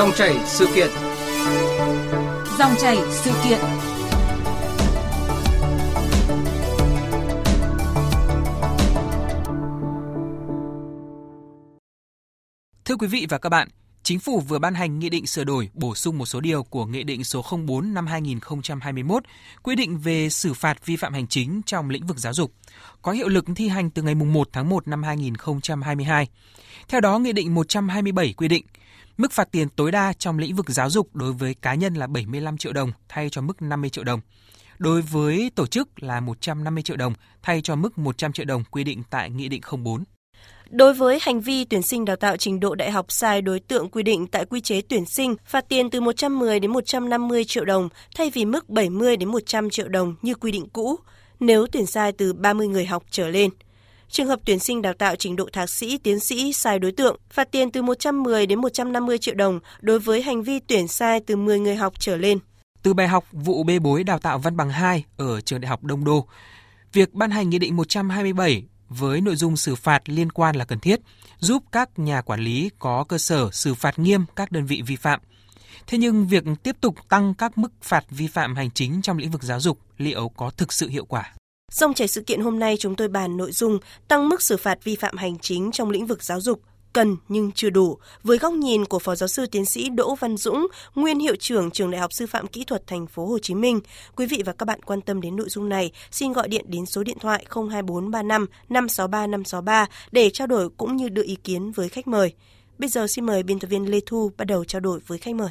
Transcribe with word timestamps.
Dòng 0.00 0.12
chảy 0.12 0.38
sự 0.46 0.66
kiện. 0.74 0.88
Dòng 2.58 2.74
chảy 2.80 2.98
sự 3.10 3.30
kiện. 3.44 3.58
Thưa 12.84 12.96
quý 12.96 13.06
vị 13.06 13.26
và 13.30 13.38
các 13.38 13.48
bạn, 13.48 13.68
Chính 14.02 14.18
phủ 14.18 14.40
vừa 14.40 14.58
ban 14.58 14.74
hành 14.74 14.98
nghị 14.98 15.08
định 15.08 15.26
sửa 15.26 15.44
đổi 15.44 15.68
bổ 15.74 15.94
sung 15.94 16.18
một 16.18 16.26
số 16.26 16.40
điều 16.40 16.62
của 16.62 16.86
Nghị 16.86 17.02
định 17.02 17.24
số 17.24 17.44
04 17.66 17.94
năm 17.94 18.06
2021 18.06 19.22
quy 19.62 19.74
định 19.74 19.98
về 19.98 20.28
xử 20.28 20.54
phạt 20.54 20.86
vi 20.86 20.96
phạm 20.96 21.12
hành 21.12 21.26
chính 21.26 21.60
trong 21.66 21.90
lĩnh 21.90 22.06
vực 22.06 22.18
giáo 22.18 22.32
dục, 22.32 22.52
có 23.02 23.12
hiệu 23.12 23.28
lực 23.28 23.44
thi 23.56 23.68
hành 23.68 23.90
từ 23.90 24.02
ngày 24.02 24.14
1 24.14 24.48
tháng 24.52 24.68
1 24.68 24.88
năm 24.88 25.02
2022. 25.02 26.28
Theo 26.88 27.00
đó, 27.00 27.18
Nghị 27.18 27.32
định 27.32 27.54
127 27.54 28.32
quy 28.32 28.48
định 28.48 28.64
mức 29.20 29.32
phạt 29.32 29.48
tiền 29.52 29.68
tối 29.68 29.90
đa 29.90 30.12
trong 30.12 30.38
lĩnh 30.38 30.54
vực 30.54 30.68
giáo 30.68 30.90
dục 30.90 31.16
đối 31.16 31.32
với 31.32 31.54
cá 31.54 31.74
nhân 31.74 31.94
là 31.94 32.06
75 32.06 32.58
triệu 32.58 32.72
đồng 32.72 32.92
thay 33.08 33.30
cho 33.30 33.40
mức 33.40 33.62
50 33.62 33.90
triệu 33.90 34.04
đồng. 34.04 34.20
Đối 34.78 35.02
với 35.02 35.50
tổ 35.54 35.66
chức 35.66 36.02
là 36.02 36.20
150 36.20 36.82
triệu 36.82 36.96
đồng 36.96 37.14
thay 37.42 37.60
cho 37.62 37.76
mức 37.76 37.98
100 37.98 38.32
triệu 38.32 38.46
đồng 38.46 38.64
quy 38.70 38.84
định 38.84 39.02
tại 39.10 39.30
Nghị 39.30 39.48
định 39.48 39.60
04. 39.84 40.04
Đối 40.70 40.94
với 40.94 41.18
hành 41.22 41.40
vi 41.40 41.64
tuyển 41.64 41.82
sinh 41.82 42.04
đào 42.04 42.16
tạo 42.16 42.36
trình 42.36 42.60
độ 42.60 42.74
đại 42.74 42.90
học 42.90 43.06
sai 43.08 43.42
đối 43.42 43.60
tượng 43.60 43.88
quy 43.88 44.02
định 44.02 44.26
tại 44.26 44.44
quy 44.44 44.60
chế 44.60 44.80
tuyển 44.80 45.06
sinh, 45.06 45.36
phạt 45.44 45.68
tiền 45.68 45.90
từ 45.90 46.00
110 46.00 46.60
đến 46.60 46.70
150 46.70 47.44
triệu 47.44 47.64
đồng 47.64 47.88
thay 48.16 48.30
vì 48.30 48.44
mức 48.44 48.68
70 48.68 49.16
đến 49.16 49.28
100 49.28 49.70
triệu 49.70 49.88
đồng 49.88 50.14
như 50.22 50.34
quy 50.34 50.52
định 50.52 50.68
cũ, 50.72 50.96
nếu 51.40 51.66
tuyển 51.72 51.86
sai 51.86 52.12
từ 52.12 52.32
30 52.32 52.68
người 52.68 52.86
học 52.86 53.02
trở 53.10 53.28
lên. 53.28 53.50
Trường 54.10 54.26
hợp 54.26 54.40
tuyển 54.44 54.58
sinh 54.58 54.82
đào 54.82 54.94
tạo 54.94 55.16
trình 55.16 55.36
độ 55.36 55.48
thạc 55.52 55.70
sĩ, 55.70 55.98
tiến 55.98 56.20
sĩ 56.20 56.52
sai 56.52 56.78
đối 56.78 56.92
tượng, 56.92 57.16
phạt 57.30 57.50
tiền 57.50 57.70
từ 57.70 57.82
110 57.82 58.46
đến 58.46 58.60
150 58.60 59.18
triệu 59.18 59.34
đồng 59.34 59.60
đối 59.80 59.98
với 59.98 60.22
hành 60.22 60.42
vi 60.42 60.58
tuyển 60.58 60.88
sai 60.88 61.20
từ 61.26 61.36
10 61.36 61.58
người 61.58 61.76
học 61.76 61.92
trở 61.98 62.16
lên. 62.16 62.38
Từ 62.82 62.94
bài 62.94 63.08
học 63.08 63.24
vụ 63.32 63.62
bê 63.62 63.78
bối 63.78 64.04
đào 64.04 64.18
tạo 64.18 64.38
văn 64.38 64.56
bằng 64.56 64.70
2 64.70 65.04
ở 65.16 65.40
trường 65.40 65.60
Đại 65.60 65.68
học 65.68 65.84
Đông 65.84 66.04
Đô, 66.04 66.26
việc 66.92 67.12
ban 67.12 67.30
hành 67.30 67.50
Nghị 67.50 67.58
định 67.58 67.76
127 67.76 68.62
với 68.88 69.20
nội 69.20 69.36
dung 69.36 69.56
xử 69.56 69.74
phạt 69.74 70.02
liên 70.06 70.32
quan 70.32 70.56
là 70.56 70.64
cần 70.64 70.80
thiết, 70.80 71.00
giúp 71.38 71.62
các 71.72 71.98
nhà 71.98 72.20
quản 72.20 72.40
lý 72.40 72.70
có 72.78 73.04
cơ 73.04 73.18
sở 73.18 73.50
xử 73.52 73.74
phạt 73.74 73.98
nghiêm 73.98 74.24
các 74.36 74.52
đơn 74.52 74.66
vị 74.66 74.82
vi 74.86 74.96
phạm. 74.96 75.20
Thế 75.86 75.98
nhưng 75.98 76.26
việc 76.26 76.44
tiếp 76.62 76.76
tục 76.80 76.94
tăng 77.08 77.34
các 77.34 77.58
mức 77.58 77.72
phạt 77.82 78.04
vi 78.10 78.26
phạm 78.26 78.56
hành 78.56 78.70
chính 78.70 79.02
trong 79.02 79.18
lĩnh 79.18 79.30
vực 79.30 79.42
giáo 79.42 79.60
dục 79.60 79.78
liệu 79.98 80.28
có 80.28 80.50
thực 80.50 80.72
sự 80.72 80.88
hiệu 80.88 81.04
quả? 81.04 81.32
Dòng 81.70 81.94
chảy 81.94 82.08
sự 82.08 82.20
kiện 82.20 82.40
hôm 82.40 82.58
nay 82.58 82.76
chúng 82.78 82.96
tôi 82.96 83.08
bàn 83.08 83.36
nội 83.36 83.52
dung 83.52 83.78
tăng 84.08 84.28
mức 84.28 84.42
xử 84.42 84.56
phạt 84.56 84.84
vi 84.84 84.96
phạm 84.96 85.16
hành 85.16 85.38
chính 85.38 85.70
trong 85.72 85.90
lĩnh 85.90 86.06
vực 86.06 86.22
giáo 86.22 86.40
dục 86.40 86.60
cần 86.92 87.16
nhưng 87.28 87.52
chưa 87.52 87.70
đủ 87.70 87.98
với 88.22 88.38
góc 88.38 88.52
nhìn 88.52 88.84
của 88.84 88.98
Phó 88.98 89.14
giáo 89.14 89.28
sư 89.28 89.46
tiến 89.46 89.64
sĩ 89.64 89.88
Đỗ 89.88 90.14
Văn 90.14 90.36
Dũng, 90.36 90.66
nguyên 90.94 91.18
hiệu 91.18 91.36
trưởng 91.36 91.70
Trường 91.70 91.90
Đại 91.90 92.00
học 92.00 92.12
Sư 92.12 92.26
phạm 92.26 92.46
Kỹ 92.46 92.64
thuật 92.64 92.86
Thành 92.86 93.06
phố 93.06 93.26
Hồ 93.26 93.38
Chí 93.38 93.54
Minh. 93.54 93.80
Quý 94.16 94.26
vị 94.26 94.42
và 94.46 94.52
các 94.52 94.66
bạn 94.66 94.82
quan 94.82 95.00
tâm 95.00 95.20
đến 95.20 95.36
nội 95.36 95.48
dung 95.48 95.68
này, 95.68 95.92
xin 96.10 96.32
gọi 96.32 96.48
điện 96.48 96.64
đến 96.68 96.86
số 96.86 97.02
điện 97.02 97.18
thoại 97.20 97.46
02435 97.50 98.46
563 98.68 99.26
563 99.26 99.86
để 100.12 100.30
trao 100.30 100.46
đổi 100.46 100.68
cũng 100.76 100.96
như 100.96 101.08
đưa 101.08 101.22
ý 101.22 101.36
kiến 101.44 101.72
với 101.72 101.88
khách 101.88 102.08
mời. 102.08 102.32
Bây 102.78 102.88
giờ 102.88 103.06
xin 103.06 103.26
mời 103.26 103.42
biên 103.42 103.58
tập 103.58 103.68
viên 103.68 103.90
Lê 103.90 104.00
Thu 104.06 104.30
bắt 104.36 104.44
đầu 104.44 104.64
trao 104.64 104.80
đổi 104.80 105.00
với 105.06 105.18
khách 105.18 105.34
mời. 105.34 105.50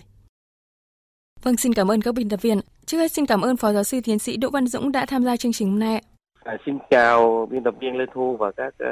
Vâng, 1.44 1.58
xin 1.58 1.74
cảm 1.74 1.92
ơn 1.92 2.02
các 2.02 2.14
biên 2.14 2.30
tập 2.30 2.42
viên. 2.42 2.62
Trước 2.86 2.98
hết 2.98 3.12
xin 3.12 3.26
cảm 3.26 3.42
ơn 3.42 3.58
Phó 3.58 3.74
giáo 3.74 3.84
sư 3.84 4.00
tiến 4.04 4.20
sĩ 4.20 4.38
Đỗ 4.38 4.50
Văn 4.50 4.68
Dũng 4.68 4.92
đã 4.92 5.06
tham 5.06 5.24
gia 5.24 5.38
chương 5.38 5.54
trình 5.54 5.70
hôm 5.70 5.80
nay. 5.80 6.02
À, 6.50 6.58
xin 6.66 6.78
chào 6.90 7.48
biên 7.52 7.64
tập 7.64 7.74
viên 7.80 7.98
Lê 7.98 8.06
Thu 8.14 8.38
và 8.40 8.52
các 8.52 8.74
uh, 8.84 8.90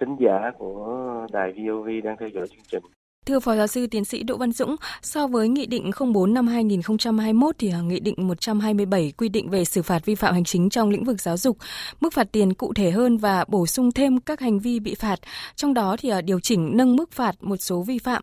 thính 0.00 0.16
giả 0.20 0.50
của 0.58 1.26
đài 1.32 1.52
VOV 1.52 1.88
đang 2.04 2.16
theo 2.20 2.28
dõi 2.28 2.46
chương 2.48 2.64
trình. 2.68 2.82
Thưa 3.26 3.40
Phó 3.40 3.56
Giáo 3.56 3.66
sư 3.66 3.86
Tiến 3.90 4.04
sĩ 4.04 4.22
Đỗ 4.22 4.36
Văn 4.36 4.52
Dũng, 4.52 4.76
so 5.02 5.26
với 5.26 5.48
Nghị 5.48 5.66
định 5.66 5.90
04 6.14 6.34
năm 6.34 6.46
2021 6.46 7.54
thì 7.58 7.72
Nghị 7.84 8.00
định 8.00 8.14
127 8.18 9.12
quy 9.18 9.28
định 9.28 9.48
về 9.50 9.64
xử 9.64 9.82
phạt 9.82 10.04
vi 10.04 10.14
phạm 10.14 10.34
hành 10.34 10.44
chính 10.44 10.70
trong 10.70 10.90
lĩnh 10.90 11.04
vực 11.04 11.20
giáo 11.20 11.36
dục, 11.36 11.56
mức 12.00 12.12
phạt 12.12 12.32
tiền 12.32 12.54
cụ 12.54 12.72
thể 12.74 12.90
hơn 12.90 13.16
và 13.16 13.44
bổ 13.48 13.66
sung 13.66 13.92
thêm 13.92 14.20
các 14.20 14.40
hành 14.40 14.58
vi 14.58 14.80
bị 14.80 14.94
phạt, 14.94 15.16
trong 15.54 15.74
đó 15.74 15.96
thì 15.98 16.08
à, 16.08 16.20
điều 16.20 16.40
chỉnh 16.40 16.76
nâng 16.76 16.96
mức 16.96 17.12
phạt 17.12 17.34
một 17.40 17.56
số 17.56 17.82
vi 17.82 17.98
phạm. 17.98 18.22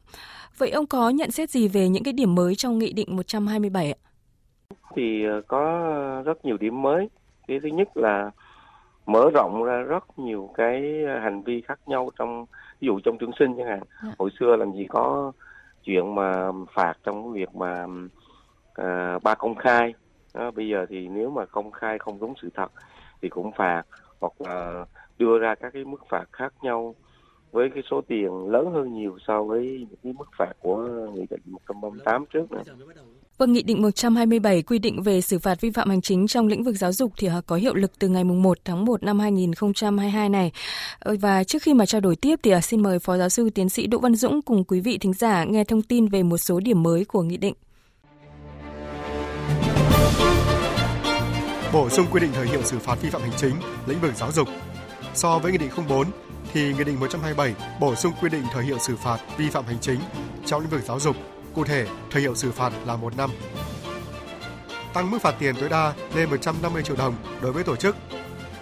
Vậy 0.58 0.70
ông 0.70 0.86
có 0.86 1.10
nhận 1.10 1.32
xét 1.32 1.50
gì 1.50 1.68
về 1.68 1.90
những 1.90 2.04
cái 2.04 2.14
điểm 2.14 2.36
mới 2.36 2.56
trong 2.56 2.78
Nghị 2.78 2.94
định 2.94 3.16
127 3.16 3.92
ạ? 3.92 4.00
Thì 4.96 5.26
à, 5.26 5.36
có 5.48 5.92
rất 6.26 6.46
nhiều 6.46 6.58
điểm 6.58 6.82
mới. 6.82 7.10
Cái 7.48 7.60
thứ 7.64 7.70
nhất 7.70 7.88
là 7.96 8.32
mở 9.12 9.30
rộng 9.34 9.64
ra 9.64 9.78
rất 9.78 10.20
nhiều 10.20 10.50
cái 10.54 11.06
hành 11.22 11.42
vi 11.42 11.62
khác 11.62 11.80
nhau 11.86 12.10
trong 12.20 12.46
ví 12.80 12.86
dụ 12.86 13.00
trong 13.00 13.18
tuyển 13.20 13.32
sinh 13.40 13.58
chẳng 13.58 13.68
hạn 13.68 13.82
yeah. 14.04 14.20
hồi 14.20 14.30
xưa 14.40 14.56
làm 14.56 14.74
gì 14.74 14.86
có 14.90 15.32
chuyện 15.84 16.16
mà 16.16 16.52
phạt 16.74 16.94
trong 17.04 17.24
cái 17.24 17.32
việc 17.42 17.56
mà 17.56 17.86
à, 18.74 19.20
ba 19.24 19.36
công 19.36 19.56
khai 19.56 19.94
đó, 20.34 20.52
bây 20.52 20.70
giờ 20.70 20.86
thì 20.90 21.08
nếu 21.08 21.30
mà 21.30 21.46
công 21.46 21.72
khai 21.72 22.00
không 22.00 22.20
đúng 22.20 22.34
sự 22.42 22.50
thật 22.54 22.72
thì 23.22 23.30
cũng 23.30 23.52
phạt 23.52 23.84
hoặc 24.20 24.34
là 24.40 24.86
đưa 25.18 25.40
ra 25.40 25.56
các 25.56 25.74
cái 25.74 25.86
mức 25.86 26.02
phạt 26.10 26.26
khác 26.32 26.54
nhau 26.62 26.96
với 27.52 27.70
cái 27.70 27.84
số 27.92 28.02
tiền 28.02 28.48
lớn 28.50 28.72
hơn 28.74 28.94
nhiều 28.94 29.18
so 29.28 29.44
với 29.44 29.88
cái 30.04 30.14
mức 30.14 30.30
phạt 30.38 30.54
của 30.60 30.78
nghị 31.14 31.26
định 31.30 31.42
138 31.46 32.26
trước 32.26 32.52
nữa. 32.52 32.64
Vâng, 33.42 33.54
Nghị 33.54 33.62
định 33.62 33.82
127 33.82 34.62
quy 34.62 34.80
định 34.80 35.04
về 35.04 35.22
xử 35.22 35.40
phạt 35.40 35.62
vi 35.62 35.72
phạm 35.72 35.90
hành 35.90 36.02
chính 36.02 36.28
trong 36.28 36.48
lĩnh 36.48 36.64
vực 36.64 36.76
giáo 36.76 36.92
dục 36.92 37.12
thì 37.18 37.30
có 37.48 37.56
hiệu 37.56 37.74
lực 37.74 37.92
từ 38.00 38.08
ngày 38.08 38.24
1 38.24 38.58
tháng 38.66 38.86
1 38.86 39.04
năm 39.04 39.20
2022 39.20 40.30
này. 40.30 40.52
Ờ, 41.00 41.16
và 41.22 41.44
trước 41.44 41.62
khi 41.62 41.74
mà 41.74 41.86
trao 41.86 42.02
đổi 42.02 42.16
tiếp 42.16 42.40
thì 42.44 42.52
à, 42.52 42.62
xin 42.62 42.84
mời 42.84 43.00
Phó 43.00 43.18
Giáo 43.18 43.30
sư 43.30 43.50
Tiến 43.50 43.70
sĩ 43.70 43.88
Đỗ 43.88 44.00
Văn 44.00 44.16
Dũng 44.16 44.42
cùng 44.42 44.64
quý 44.64 44.80
vị 44.80 44.98
thính 44.98 45.14
giả 45.14 45.44
nghe 45.44 45.64
thông 45.64 45.82
tin 45.82 46.08
về 46.08 46.24
một 46.24 46.38
số 46.38 46.60
điểm 46.60 46.84
mới 46.84 47.06
của 47.06 47.22
Nghị 47.22 47.38
định. 47.38 47.54
Bổ 51.74 51.90
sung 51.90 52.06
quy 52.12 52.20
định 52.20 52.32
thời 52.34 52.48
hiệu 52.48 52.64
xử 52.64 52.80
phạt 52.80 53.02
vi 53.02 53.10
phạm 53.10 53.22
hành 53.22 53.34
chính 53.38 53.56
lĩnh 53.88 54.02
vực 54.02 54.16
giáo 54.16 54.32
dục. 54.32 54.48
So 55.14 55.40
với 55.40 55.52
Nghị 55.52 55.58
định 55.58 55.70
04 55.90 56.08
thì 56.54 56.74
Nghị 56.78 56.84
định 56.84 57.00
127 57.00 57.54
bổ 57.80 57.96
sung 57.96 58.14
quy 58.22 58.30
định 58.30 58.44
thời 58.54 58.64
hiệu 58.64 58.78
xử 58.80 58.96
phạt 58.96 59.18
vi 59.38 59.50
phạm 59.50 59.66
hành 59.66 59.78
chính 59.82 60.00
trong 60.46 60.62
lĩnh 60.62 60.70
vực 60.70 60.82
giáo 60.86 61.00
dục 61.00 61.16
Cụ 61.56 61.64
thể, 61.64 61.86
thời 62.12 62.22
hiệu 62.22 62.36
xử 62.36 62.52
phạt 62.52 62.74
là 62.86 62.96
một 62.96 63.18
năm. 63.18 63.30
Tăng 64.94 65.12
mức 65.12 65.22
phạt 65.22 65.36
tiền 65.40 65.56
tối 65.56 65.70
đa 65.70 65.94
lên 66.16 66.30
150 66.30 66.84
triệu 66.84 66.96
đồng 66.96 67.16
đối 67.42 67.52
với 67.52 67.64
tổ 67.64 67.76
chức, 67.76 67.96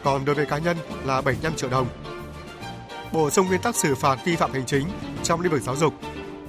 còn 0.03 0.25
đối 0.25 0.35
với 0.35 0.45
cá 0.45 0.57
nhân 0.57 0.77
là 1.05 1.22
75 1.22 1.55
triệu 1.55 1.69
đồng. 1.69 1.88
Bổ 3.13 3.29
sung 3.29 3.47
nguyên 3.47 3.61
tắc 3.61 3.75
xử 3.75 3.95
phạt 3.95 4.19
vi 4.25 4.35
phạm 4.35 4.53
hành 4.53 4.66
chính 4.66 4.88
trong 5.23 5.41
lĩnh 5.41 5.51
vực 5.51 5.61
giáo 5.61 5.75
dục. 5.75 5.94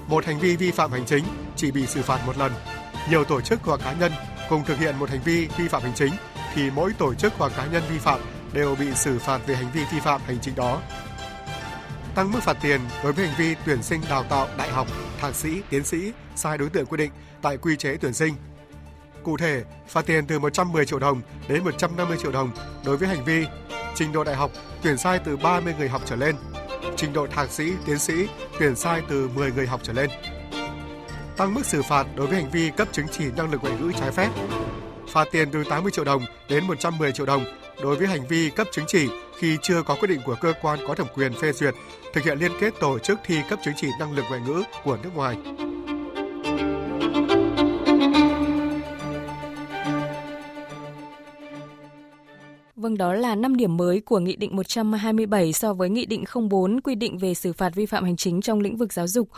Một 0.09 0.25
hành 0.25 0.39
vi 0.39 0.57
vi 0.57 0.71
phạm 0.71 0.93
hành 0.93 1.07
chính 1.07 1.25
chỉ 1.57 1.71
bị 1.71 1.87
xử 1.87 2.03
phạt 2.03 2.27
một 2.27 2.39
lần. 2.39 2.53
Nhiều 3.11 3.25
tổ 3.25 3.41
chức 3.41 3.61
hoặc 3.63 3.81
cá 3.85 3.93
nhân 3.93 4.13
cùng 4.49 4.65
thực 4.65 4.79
hiện 4.79 4.99
một 4.99 5.11
hành 5.11 5.21
vi 5.25 5.49
vi 5.59 5.69
phạm 5.69 5.83
hành 5.83 5.95
chính 5.95 6.13
thì 6.55 6.71
mỗi 6.71 6.93
tổ 6.99 7.15
chức 7.15 7.33
hoặc 7.39 7.53
cá 7.57 7.67
nhân 7.67 7.83
vi 7.91 7.99
phạm 7.99 8.21
đều 8.53 8.75
bị 8.75 8.87
xử 8.95 9.19
phạt 9.19 9.41
về 9.47 9.55
hành 9.57 9.71
vi 9.73 9.81
vi 9.93 10.01
phạm 10.01 10.21
hành 10.27 10.39
chính 10.41 10.55
đó 10.55 10.81
tăng 12.15 12.33
mức 12.33 12.41
phạt 12.43 12.57
tiền 12.63 12.81
đối 13.03 13.13
với 13.13 13.27
hành 13.27 13.37
vi 13.39 13.55
tuyển 13.67 13.83
sinh 13.83 14.01
đào 14.11 14.23
tạo 14.23 14.49
đại 14.59 14.71
học, 14.71 14.87
thạc 15.21 15.35
sĩ, 15.35 15.63
tiến 15.71 15.85
sĩ 15.85 16.13
sai 16.37 16.59
đối 16.59 16.69
tượng 16.69 16.87
quy 16.87 16.97
định 16.97 17.11
tại 17.43 17.57
quy 17.57 17.77
chế 17.77 17.97
tuyển 17.97 18.13
sinh. 18.13 18.35
Cụ 19.23 19.37
thể, 19.37 19.65
phạt 19.89 20.07
tiền 20.07 20.27
từ 20.27 20.39
110 20.39 20.87
triệu 20.87 20.99
đồng 20.99 21.21
đến 21.49 21.65
150 21.65 22.17
triệu 22.23 22.33
đồng 22.33 22.51
đối 22.85 22.97
với 22.97 23.09
hành 23.09 23.25
vi 23.25 23.47
trình 23.95 24.13
độ 24.13 24.25
đại 24.25 24.37
học 24.37 24.51
tuyển 24.83 24.97
sai 24.97 25.19
từ 25.25 25.37
30 25.37 25.75
người 25.79 25.89
học 25.89 26.03
trở 26.05 26.17
lên, 26.17 26.37
trình 26.97 27.13
độ 27.13 27.27
thạc 27.27 27.51
sĩ, 27.51 27.73
tiến 27.87 27.99
sĩ 27.99 28.29
tuyển 28.59 28.77
sai 28.77 29.03
từ 29.09 29.29
10 29.35 29.53
người 29.53 29.67
học 29.67 29.81
trở 29.83 29.93
lên. 29.93 30.11
Tăng 31.37 31.55
mức 31.55 31.67
xử 31.67 31.83
phạt 31.83 32.07
đối 32.17 32.27
với 32.27 32.43
hành 32.43 32.51
vi 32.51 32.71
cấp 32.77 32.89
chứng 32.93 33.07
chỉ 33.13 33.25
năng 33.37 33.51
lực 33.51 33.63
ngoại 33.63 33.75
ngữ 33.81 33.93
trái 34.01 34.11
phép. 34.11 34.29
Phạt 35.13 35.29
tiền 35.33 35.51
từ 35.51 35.65
80 35.65 35.93
triệu 35.93 36.05
đồng 36.05 36.23
đến 36.49 36.65
110 36.67 37.13
triệu 37.13 37.27
đồng 37.27 37.45
đối 37.83 37.97
với 37.97 38.07
hành 38.07 38.27
vi 38.27 38.51
cấp 38.51 38.67
chứng 38.73 38.85
chỉ 38.89 39.09
khi 39.39 39.59
chưa 39.63 39.83
có 39.83 39.95
quyết 39.95 40.09
định 40.09 40.21
của 40.25 40.37
cơ 40.41 40.53
quan 40.63 40.79
có 40.89 40.95
thẩm 40.95 41.07
quyền 41.15 41.33
phê 41.33 41.53
duyệt, 41.53 41.75
thực 42.13 42.25
hiện 42.25 42.39
liên 42.39 42.53
kết 42.61 42.75
tổ 42.81 42.99
chức 42.99 43.19
thi 43.25 43.41
cấp 43.51 43.59
chứng 43.65 43.75
chỉ 43.77 43.89
năng 43.99 44.13
lực 44.13 44.25
ngoại 44.29 44.41
ngữ 44.47 44.63
của 44.85 44.99
nước 45.03 45.11
ngoài. 45.15 45.37
Vâng, 52.81 52.97
đó 52.97 53.13
là 53.15 53.35
5 53.35 53.57
điểm 53.57 53.77
mới 53.77 54.01
của 54.01 54.19
Nghị 54.19 54.37
định 54.37 54.57
127 54.57 55.53
so 55.53 55.75
với 55.75 55.91
Nghị 55.91 56.07
định 56.07 56.25
04 56.51 56.81
quy 56.81 56.95
định 56.95 57.19
về 57.19 57.35
xử 57.35 57.53
phạt 57.53 57.75
vi 57.75 57.87
phạm 57.87 58.05
hành 58.05 58.17
chính 58.17 58.41
trong 58.41 58.61
lĩnh 58.61 58.77
vực 58.77 58.93
giáo 58.93 59.07
dục. 59.07 59.29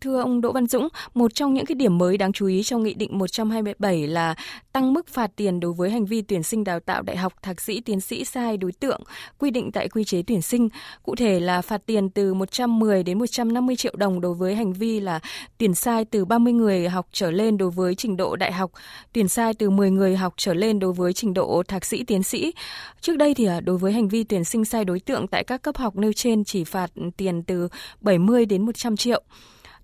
Thưa 0.00 0.20
ông 0.20 0.40
Đỗ 0.40 0.52
Văn 0.52 0.66
Dũng, 0.66 0.88
một 1.14 1.34
trong 1.34 1.54
những 1.54 1.66
cái 1.66 1.74
điểm 1.74 1.98
mới 1.98 2.18
đáng 2.18 2.32
chú 2.32 2.46
ý 2.46 2.62
trong 2.62 2.82
Nghị 2.82 2.94
định 2.94 3.18
127 3.18 4.06
là 4.06 4.34
tăng 4.72 4.92
mức 4.92 5.08
phạt 5.08 5.30
tiền 5.36 5.60
đối 5.60 5.72
với 5.72 5.90
hành 5.90 6.04
vi 6.04 6.22
tuyển 6.22 6.42
sinh 6.42 6.64
đào 6.64 6.80
tạo 6.80 7.02
đại 7.02 7.16
học, 7.16 7.32
thạc 7.42 7.60
sĩ, 7.60 7.80
tiến 7.80 8.00
sĩ 8.00 8.24
sai 8.24 8.56
đối 8.56 8.72
tượng 8.72 9.00
quy 9.38 9.50
định 9.50 9.72
tại 9.72 9.88
quy 9.88 10.04
chế 10.04 10.22
tuyển 10.26 10.42
sinh. 10.42 10.68
Cụ 11.02 11.14
thể 11.14 11.40
là 11.40 11.62
phạt 11.62 11.86
tiền 11.86 12.10
từ 12.10 12.34
110 12.34 13.02
đến 13.02 13.18
150 13.18 13.76
triệu 13.76 13.94
đồng 13.96 14.20
đối 14.20 14.34
với 14.34 14.54
hành 14.54 14.72
vi 14.72 15.00
là 15.00 15.20
tuyển 15.58 15.74
sai 15.74 16.04
từ 16.04 16.24
30 16.24 16.52
người 16.52 16.88
học 16.88 17.06
trở 17.12 17.30
lên 17.30 17.58
đối 17.58 17.70
với 17.70 17.94
trình 17.94 18.16
độ 18.16 18.36
đại 18.36 18.52
học, 18.52 18.70
tuyển 19.12 19.28
sai 19.28 19.54
từ 19.54 19.70
10 19.70 19.90
người 19.90 20.16
học 20.16 20.34
trở 20.36 20.54
lên 20.54 20.78
đối 20.78 20.92
với 20.92 21.12
trình 21.12 21.34
độ 21.34 21.62
thạc 21.68 21.84
sĩ, 21.84 22.04
tiến 22.04 22.22
sĩ 22.22 22.52
Trước 23.00 23.16
đây 23.16 23.34
thì 23.34 23.46
à, 23.46 23.60
đối 23.60 23.78
với 23.78 23.92
hành 23.92 24.08
vi 24.08 24.24
tuyển 24.24 24.44
sinh 24.44 24.64
sai 24.64 24.84
đối 24.84 25.00
tượng 25.00 25.26
tại 25.26 25.44
các 25.44 25.62
cấp 25.62 25.76
học 25.76 25.96
nêu 25.96 26.12
trên 26.12 26.44
chỉ 26.44 26.64
phạt 26.64 26.90
tiền 27.16 27.42
từ 27.42 27.68
70 28.00 28.46
đến 28.46 28.66
100 28.66 28.96
triệu. 28.96 29.22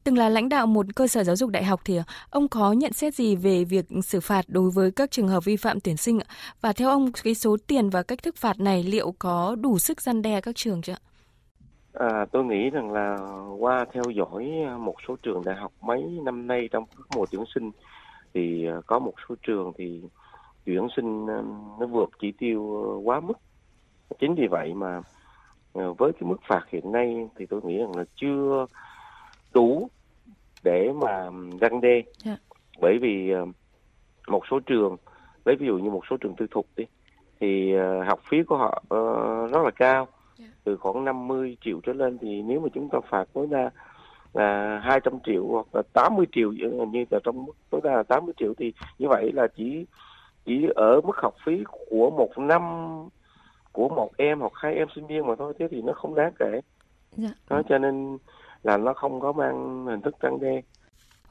Từng 0.05 0.19
là 0.19 0.29
lãnh 0.29 0.49
đạo 0.49 0.67
một 0.67 0.87
cơ 0.95 1.07
sở 1.07 1.25
giáo 1.25 1.37
dục 1.37 1.51
đại 1.51 1.65
học 1.65 1.81
thì 1.85 1.97
à, 1.97 2.05
ông 2.31 2.49
có 2.49 2.73
nhận 2.73 2.93
xét 2.93 3.15
gì 3.15 3.37
về 3.37 3.65
việc 3.65 3.85
xử 4.03 4.21
phạt 4.21 4.45
đối 4.49 4.71
với 4.71 4.91
các 4.91 5.11
trường 5.11 5.29
hợp 5.29 5.45
vi 5.45 5.57
phạm 5.57 5.81
tuyển 5.81 5.97
sinh 5.97 6.19
Và 6.61 6.73
theo 6.73 6.89
ông 6.89 7.13
cái 7.25 7.35
số 7.35 7.57
tiền 7.67 7.91
và 7.91 8.03
cách 8.03 8.23
thức 8.23 8.37
phạt 8.37 8.61
này 8.61 8.83
liệu 8.83 9.15
có 9.19 9.57
đủ 9.61 9.79
sức 9.79 10.01
gian 10.01 10.23
đe 10.23 10.41
các 10.41 10.57
trường 10.57 10.83
chưa 10.83 10.97
À, 11.93 12.27
tôi 12.33 12.45
nghĩ 12.45 12.71
rằng 12.71 12.93
là 12.93 13.19
qua 13.59 13.85
theo 13.93 14.05
dõi 14.17 14.51
à, 14.67 14.77
một 14.77 14.95
số 15.09 15.17
trường 15.23 15.43
đại 15.45 15.57
học 15.57 15.73
mấy 15.81 16.03
năm 16.03 16.47
nay 16.47 16.69
trong 16.73 16.85
các 16.87 17.07
mùa 17.17 17.27
tuyển 17.31 17.45
sinh 17.55 17.71
thì 18.35 18.67
có 18.87 18.99
một 18.99 19.15
số 19.29 19.35
trường 19.43 19.73
thì 19.79 20.01
tuyển 20.65 20.89
sinh 20.97 21.27
à, 21.27 21.43
nó 21.81 21.87
vượt 21.87 22.11
chỉ 22.21 22.33
tiêu 22.33 22.63
quá 23.05 23.21
mức. 23.21 23.39
Chính 24.19 24.35
vì 24.35 24.47
vậy 24.47 24.75
mà 24.75 25.01
à, 25.75 25.85
với 25.99 26.13
cái 26.13 26.23
mức 26.23 26.37
phạt 26.49 26.67
hiện 26.69 26.93
nay 26.93 27.29
thì 27.37 27.47
tôi 27.47 27.61
nghĩ 27.65 27.79
rằng 27.79 27.97
là 27.97 28.05
chưa 28.17 28.67
đủ 29.55 29.89
để 30.63 30.93
mà 31.01 31.31
răng 31.61 31.81
đe. 31.81 31.95
Yeah. 31.95 32.05
Dạ. 32.25 32.37
Bởi 32.81 32.99
vì 32.99 33.33
một 34.29 34.43
số 34.51 34.61
trường, 34.61 34.97
lấy 35.45 35.57
ví 35.57 35.67
dụ 35.67 35.79
như 35.79 35.91
một 35.91 36.03
số 36.11 36.17
trường 36.17 36.35
tư 36.37 36.47
thục 36.51 36.67
đi, 36.77 36.85
thì 37.41 37.75
học 38.07 38.21
phí 38.31 38.43
của 38.43 38.57
họ 38.57 38.83
uh, 38.95 39.53
rất 39.53 39.63
là 39.65 39.71
cao 39.77 40.09
từ 40.65 40.77
khoảng 40.77 41.05
50 41.05 41.57
triệu 41.65 41.81
trở 41.83 41.93
lên 41.93 42.19
thì 42.19 42.43
nếu 42.43 42.61
mà 42.61 42.69
chúng 42.75 42.89
ta 42.89 42.99
phạt 43.09 43.25
tối 43.33 43.47
đa 43.51 43.71
là 44.33 44.81
200 44.85 45.19
triệu 45.27 45.47
hoặc 45.47 45.67
là 45.73 45.83
80 45.93 46.27
triệu 46.33 46.53
như 46.53 47.05
là 47.11 47.19
trong 47.25 47.45
mức 47.45 47.53
tối 47.71 47.81
đa 47.85 47.97
là 47.97 48.03
80 48.03 48.35
triệu 48.39 48.55
thì 48.59 48.73
như 48.99 49.09
vậy 49.09 49.33
là 49.33 49.47
chỉ 49.57 49.87
chỉ 50.47 50.67
ở 50.75 51.01
mức 51.01 51.17
học 51.17 51.35
phí 51.47 51.65
của 51.91 52.11
một 52.11 52.39
năm 52.39 52.63
của 53.73 53.89
một 53.89 54.11
em 54.17 54.41
hoặc 54.41 54.53
hai 54.55 54.75
em 54.75 54.89
sinh 54.95 55.07
viên 55.07 55.27
mà 55.27 55.35
thôi 55.39 55.55
thế 55.59 55.69
thì 55.71 55.83
nó 55.83 55.93
không 55.93 56.15
đáng 56.15 56.33
kể 56.39 56.61
dạ. 57.17 57.31
đó 57.51 57.63
cho 57.69 57.79
nên 57.79 58.19
là 58.63 58.77
nó 58.77 58.95
không 58.95 59.21
có 59.21 59.33
mang 59.33 59.87
hình 59.87 60.01
thức 60.01 60.15
răng 60.21 60.41
đe 60.41 60.61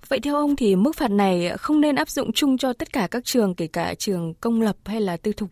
Vậy 0.10 0.20
theo 0.24 0.36
ông 0.36 0.56
thì 0.56 0.76
mức 0.76 0.92
phạt 0.96 1.12
này 1.12 1.50
không 1.58 1.82
nên 1.82 1.96
áp 1.96 2.10
dụng 2.10 2.32
chung 2.32 2.58
cho 2.58 2.74
tất 2.74 2.94
cả 2.94 3.08
các 3.12 3.24
trường 3.26 3.56
kể 3.56 3.68
cả 3.68 3.94
trường 3.98 4.34
công 4.34 4.62
lập 4.62 4.76
hay 4.86 5.02
là 5.02 5.18
tư 5.18 5.32
thục? 5.38 5.50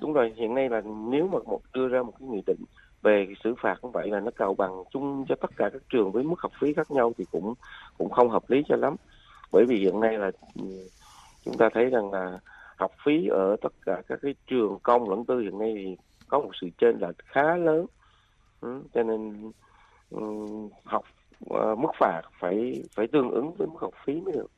đúng 0.00 0.12
rồi 0.12 0.32
hiện 0.36 0.54
nay 0.54 0.68
là 0.68 0.82
nếu 1.10 1.28
mà 1.32 1.38
một 1.46 1.60
đưa 1.74 1.88
ra 1.88 2.02
một 2.02 2.12
cái 2.18 2.28
nghị 2.28 2.42
định 2.46 2.64
về 3.02 3.26
xử 3.44 3.54
phạt 3.62 3.74
cũng 3.80 3.92
vậy 3.92 4.08
là 4.10 4.20
nó 4.20 4.30
cầu 4.36 4.54
bằng 4.54 4.84
chung 4.92 5.24
cho 5.28 5.34
tất 5.40 5.50
cả 5.56 5.70
các 5.72 5.82
trường 5.92 6.12
với 6.12 6.24
mức 6.24 6.40
học 6.40 6.52
phí 6.60 6.74
khác 6.74 6.90
nhau 6.90 7.12
thì 7.18 7.24
cũng 7.32 7.54
cũng 7.98 8.10
không 8.10 8.30
hợp 8.30 8.50
lý 8.50 8.62
cho 8.68 8.76
lắm 8.76 8.96
bởi 9.52 9.64
vì 9.68 9.76
hiện 9.76 10.00
nay 10.00 10.18
là 10.18 10.30
ừ, 10.54 10.64
chúng 11.44 11.56
ta 11.56 11.68
thấy 11.74 11.84
rằng 11.84 12.10
là 12.10 12.38
học 12.76 12.92
phí 13.04 13.28
ở 13.28 13.56
tất 13.62 13.72
cả 13.86 14.02
các 14.08 14.18
cái 14.22 14.34
trường 14.46 14.78
công 14.82 15.10
lẫn 15.10 15.24
tư 15.24 15.40
hiện 15.40 15.58
nay 15.58 15.74
thì 15.76 15.96
có 16.28 16.40
một 16.40 16.50
sự 16.60 16.68
trên 16.78 16.98
lệch 17.00 17.18
khá 17.18 17.56
lớn. 17.56 17.86
Ừ, 18.60 18.82
cho 18.94 19.02
nên 19.02 19.50
um, 20.10 20.68
học 20.84 21.04
uh, 21.44 21.78
mức 21.78 21.90
phạt 21.98 22.22
phải 22.40 22.82
phải 22.94 23.06
tương 23.06 23.30
ứng 23.30 23.54
với 23.54 23.66
mức 23.66 23.78
học 23.80 23.94
phí 24.04 24.20
mới 24.20 24.32
được. 24.32 24.50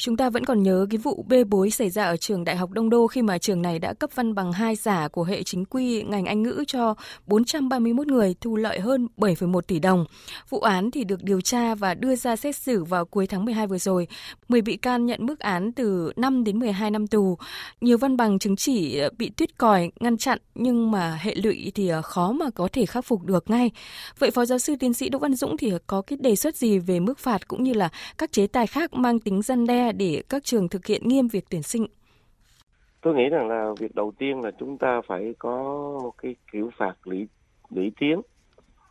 Chúng 0.00 0.16
ta 0.16 0.30
vẫn 0.30 0.44
còn 0.44 0.62
nhớ 0.62 0.86
cái 0.90 0.98
vụ 0.98 1.24
bê 1.28 1.44
bối 1.44 1.70
xảy 1.70 1.90
ra 1.90 2.04
ở 2.04 2.16
trường 2.16 2.44
Đại 2.44 2.56
học 2.56 2.70
Đông 2.70 2.90
Đô 2.90 3.06
khi 3.06 3.22
mà 3.22 3.38
trường 3.38 3.62
này 3.62 3.78
đã 3.78 3.92
cấp 3.92 4.10
văn 4.14 4.34
bằng 4.34 4.52
hai 4.52 4.76
giả 4.76 5.08
của 5.08 5.24
hệ 5.24 5.42
chính 5.42 5.64
quy 5.64 6.02
ngành 6.02 6.26
Anh 6.26 6.42
ngữ 6.42 6.64
cho 6.66 6.94
431 7.26 8.06
người 8.06 8.34
thu 8.40 8.56
lợi 8.56 8.80
hơn 8.80 9.08
7,1 9.16 9.60
tỷ 9.60 9.78
đồng. 9.78 10.04
Vụ 10.48 10.60
án 10.60 10.90
thì 10.90 11.04
được 11.04 11.22
điều 11.22 11.40
tra 11.40 11.74
và 11.74 11.94
đưa 11.94 12.16
ra 12.16 12.36
xét 12.36 12.56
xử 12.56 12.84
vào 12.84 13.04
cuối 13.04 13.26
tháng 13.26 13.44
12 13.44 13.66
vừa 13.66 13.78
rồi. 13.78 14.06
10 14.48 14.62
bị 14.62 14.76
can 14.76 15.06
nhận 15.06 15.26
mức 15.26 15.38
án 15.38 15.72
từ 15.72 16.12
5 16.16 16.44
đến 16.44 16.58
12 16.58 16.90
năm 16.90 17.06
tù. 17.06 17.38
Nhiều 17.80 17.98
văn 17.98 18.16
bằng 18.16 18.38
chứng 18.38 18.56
chỉ 18.56 18.98
ờ, 18.98 19.10
bị 19.18 19.30
tuyết 19.30 19.58
còi, 19.58 19.90
ngăn 20.00 20.16
chặn 20.16 20.38
nhưng 20.54 20.90
mà 20.90 21.18
hệ 21.20 21.34
lụy 21.34 21.72
thì 21.74 21.88
ờ, 21.88 22.02
khó 22.02 22.32
mà 22.32 22.50
có 22.50 22.68
thể 22.72 22.86
khắc 22.86 23.04
phục 23.04 23.24
được 23.24 23.50
ngay. 23.50 23.70
Vậy 24.18 24.30
Phó 24.30 24.44
Giáo 24.44 24.58
sư 24.58 24.74
Tiến 24.80 24.94
sĩ 24.94 25.08
Đỗ 25.08 25.18
Văn 25.18 25.34
Dũng 25.34 25.56
thì 25.56 25.72
có 25.86 26.02
cái 26.02 26.18
đề 26.22 26.36
xuất 26.36 26.56
gì 26.56 26.78
về 26.78 27.00
mức 27.00 27.18
phạt 27.18 27.48
cũng 27.48 27.62
như 27.62 27.72
là 27.72 27.88
các 28.18 28.32
chế 28.32 28.46
tài 28.46 28.66
khác 28.66 28.94
mang 28.94 29.20
tính 29.20 29.42
răn 29.42 29.66
đe 29.66 29.89
để 29.92 30.22
các 30.28 30.44
trường 30.44 30.68
thực 30.68 30.86
hiện 30.86 31.08
nghiêm 31.08 31.28
việc 31.28 31.44
tuyển 31.50 31.62
sinh? 31.62 31.86
Tôi 33.00 33.14
nghĩ 33.14 33.28
rằng 33.28 33.48
là 33.48 33.72
việc 33.78 33.94
đầu 33.94 34.12
tiên 34.18 34.40
là 34.40 34.50
chúng 34.58 34.78
ta 34.78 35.00
phải 35.06 35.34
có 35.38 36.00
cái 36.18 36.34
kiểu 36.52 36.70
phạt 36.78 37.06
lý 37.06 37.26
lý 37.70 37.90
tiến. 38.00 38.20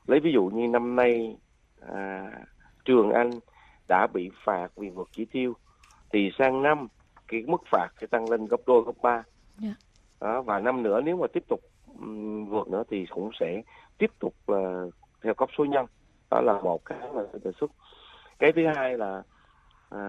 Lấy 0.07 0.19
ví 0.19 0.31
dụ 0.34 0.46
như 0.54 0.68
năm 0.68 0.96
nay 0.96 1.38
à, 1.81 2.31
trường 2.86 3.12
Anh 3.12 3.30
đã 3.88 4.07
bị 4.13 4.30
phạt 4.46 4.68
vì 4.75 4.90
vượt 4.90 5.10
chỉ 5.12 5.25
tiêu 5.25 5.54
thì 6.13 6.31
sang 6.38 6.62
năm 6.62 6.88
cái 7.28 7.44
mức 7.48 7.62
phạt 7.72 7.88
sẽ 8.01 8.07
tăng 8.07 8.30
lên 8.30 8.46
gấp 8.46 8.60
đôi 8.66 8.84
gấp 8.86 8.92
ba. 9.01 9.12
Yeah. 9.12 9.25
Dạ. 9.60 9.74
Đó, 10.19 10.42
và 10.42 10.60
năm 10.60 10.84
nữa 10.84 11.01
nếu 11.06 11.18
mà 11.18 11.28
tiếp 11.34 11.44
tục 11.48 11.60
um, 12.00 12.46
vượt 12.46 12.68
nữa 12.68 12.84
thì 12.90 13.06
cũng 13.10 13.30
sẽ 13.40 13.62
tiếp 13.98 14.12
tục 14.19 14.34
uh, 14.51 14.94
theo 15.24 15.34
cấp 15.34 15.50
số 15.57 15.66
nhân. 15.66 15.86
Đó 16.31 16.42
là 16.42 16.62
một 16.62 16.86
cái 16.86 17.00
mà 17.00 17.22
tôi 17.31 17.42
đề 17.44 17.51
xuất. 17.60 17.72
Cái 18.40 18.51
thứ 18.51 18.62
hai 18.75 18.98
là 18.98 19.24
à, 19.89 20.01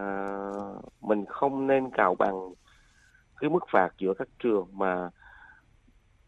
mình 1.00 1.24
không 1.28 1.66
nên 1.66 1.90
cào 1.90 2.14
bằng 2.14 2.52
cái 3.40 3.50
mức 3.50 3.64
phạt 3.72 3.94
giữa 3.98 4.14
các 4.14 4.28
trường 4.38 4.68
mà 4.72 5.10